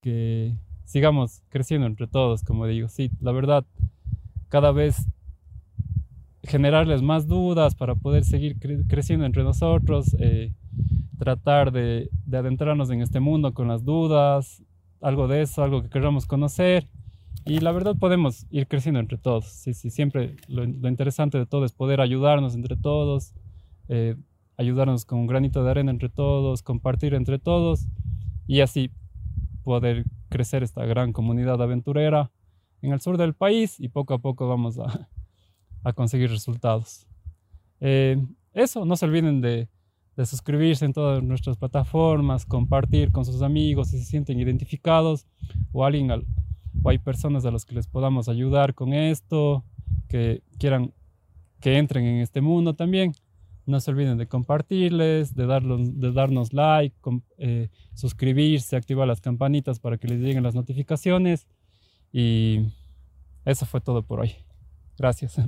Que 0.03 0.55
sigamos 0.85 1.42
creciendo 1.49 1.87
entre 1.87 2.07
todos, 2.07 2.42
como 2.42 2.66
digo. 2.66 2.88
Sí, 2.88 3.11
la 3.20 3.33
verdad, 3.33 3.64
cada 4.49 4.73
vez 4.73 5.07
generarles 6.42 7.03
más 7.03 7.27
dudas 7.27 7.75
para 7.75 7.94
poder 7.94 8.25
seguir 8.25 8.59
cre 8.59 8.87
creciendo 8.87 9.25
entre 9.25 9.42
nosotros, 9.42 10.14
eh, 10.18 10.53
tratar 11.18 11.73
de, 11.73 12.11
de, 12.27 12.37
adentrarnos 12.37 12.90
en 12.90 13.01
este 13.01 13.20
mundo 13.20 13.55
con 13.55 13.68
las 13.68 13.85
dudas, 13.85 14.62
algo 15.01 15.27
de 15.27 15.42
eso, 15.42 15.62
algo 15.62 15.83
que 15.83 15.88
queramos 15.88 16.27
conocer. 16.27 16.87
Y 17.47 17.61
la 17.61 17.73
verdad 17.73 17.97
podemos 17.99 18.47
ir 18.51 18.66
creciendo 18.66 19.01
entre 19.01 19.18
todos. 19.18 19.47
Sí, 19.47 19.75
sí, 19.75 19.90
siempre 19.90 20.37
lo, 20.49 20.64
lo 20.64 20.88
interesante 20.88 21.38
de 21.38 21.47
todo 21.47 21.64
es 21.64 21.73
poder 21.73 22.01
ayudarnos 22.01 22.55
entre 22.55 22.77
todos, 22.77 23.35
eh, 23.88 24.16
ayudarnos 24.57 25.05
con 25.05 25.20
un 25.20 25.27
granito 25.27 25.62
de 25.64 25.70
arena 25.70 25.90
entre 25.90 26.09
todos, 26.09 26.62
compartir 26.62 27.14
entre 27.14 27.38
todos 27.38 27.87
y 28.47 28.61
así 28.61 28.90
poder 29.62 30.05
crecer 30.35 30.64
esta 30.64 30.85
gran 30.85 31.12
comunidad 31.12 31.62
aventurera 31.62 32.33
en 32.83 32.92
el 32.92 33.01
sur 33.01 33.16
del 33.16 33.35
país 33.35 33.79
y 33.79 33.88
poco 33.88 34.14
a 34.14 34.18
poco 34.18 34.49
vamos 34.49 34.81
a, 34.81 35.92
conseguir 35.94 36.29
resultados. 36.29 37.07
Eh, 37.79 38.20
eso, 38.53 38.85
no 38.85 38.97
se 38.97 39.05
olviden 39.05 39.40
de, 39.40 39.68
de, 40.16 40.27
suscribirse 40.27 40.87
en 40.87 40.92
todas 40.92 41.23
nuestras 41.23 41.57
plataformas, 41.57 42.47
compartir 42.47 43.12
con 43.12 43.25
sus 43.25 43.42
amigos 43.42 43.90
si 43.90 43.99
se 44.01 44.07
sienten 44.07 44.40
identificados 44.40 45.25
o 45.70 45.85
alguien 45.85 46.11
al, 46.11 46.27
o 46.83 46.90
hay 46.90 46.99
personas 46.99 47.44
a 47.44 47.53
las 47.53 47.64
que 47.64 47.77
les 47.77 47.87
podamos 47.87 48.29
ayudar 48.29 48.75
con 48.75 48.92
esto, 48.92 49.64
que 50.09 50.42
quieran 50.59 50.92
que 51.61 51.79
entren 51.79 52.05
en 52.07 52.23
este 52.23 52.40
mundo 52.40 52.75
también. 52.75 53.12
No 53.66 53.81
se 53.81 53.90
olviden 53.90 54.18
de 54.18 54.27
compartirles, 54.27 55.35
de, 55.35 55.46
de 55.46 56.12
darnos 56.12 56.53
like, 56.53 56.96
eh, 57.38 57.70
suscribirse, 57.94 58.77
activar 58.77 59.09
las 59.09 59.20
campanitas 59.20 59.81
para 59.81 59.96
que 59.96 60.09
les 60.09 60.20
lleguen 60.20 60.42
las 60.42 60.55
notificaciones. 60.55 61.46
Y 62.12 62.66
eso 63.44 63.66
fue 63.66 63.81
todo 63.81 64.03
por 64.03 64.20
hoy. 64.20 64.33
Gracias. 64.98 65.38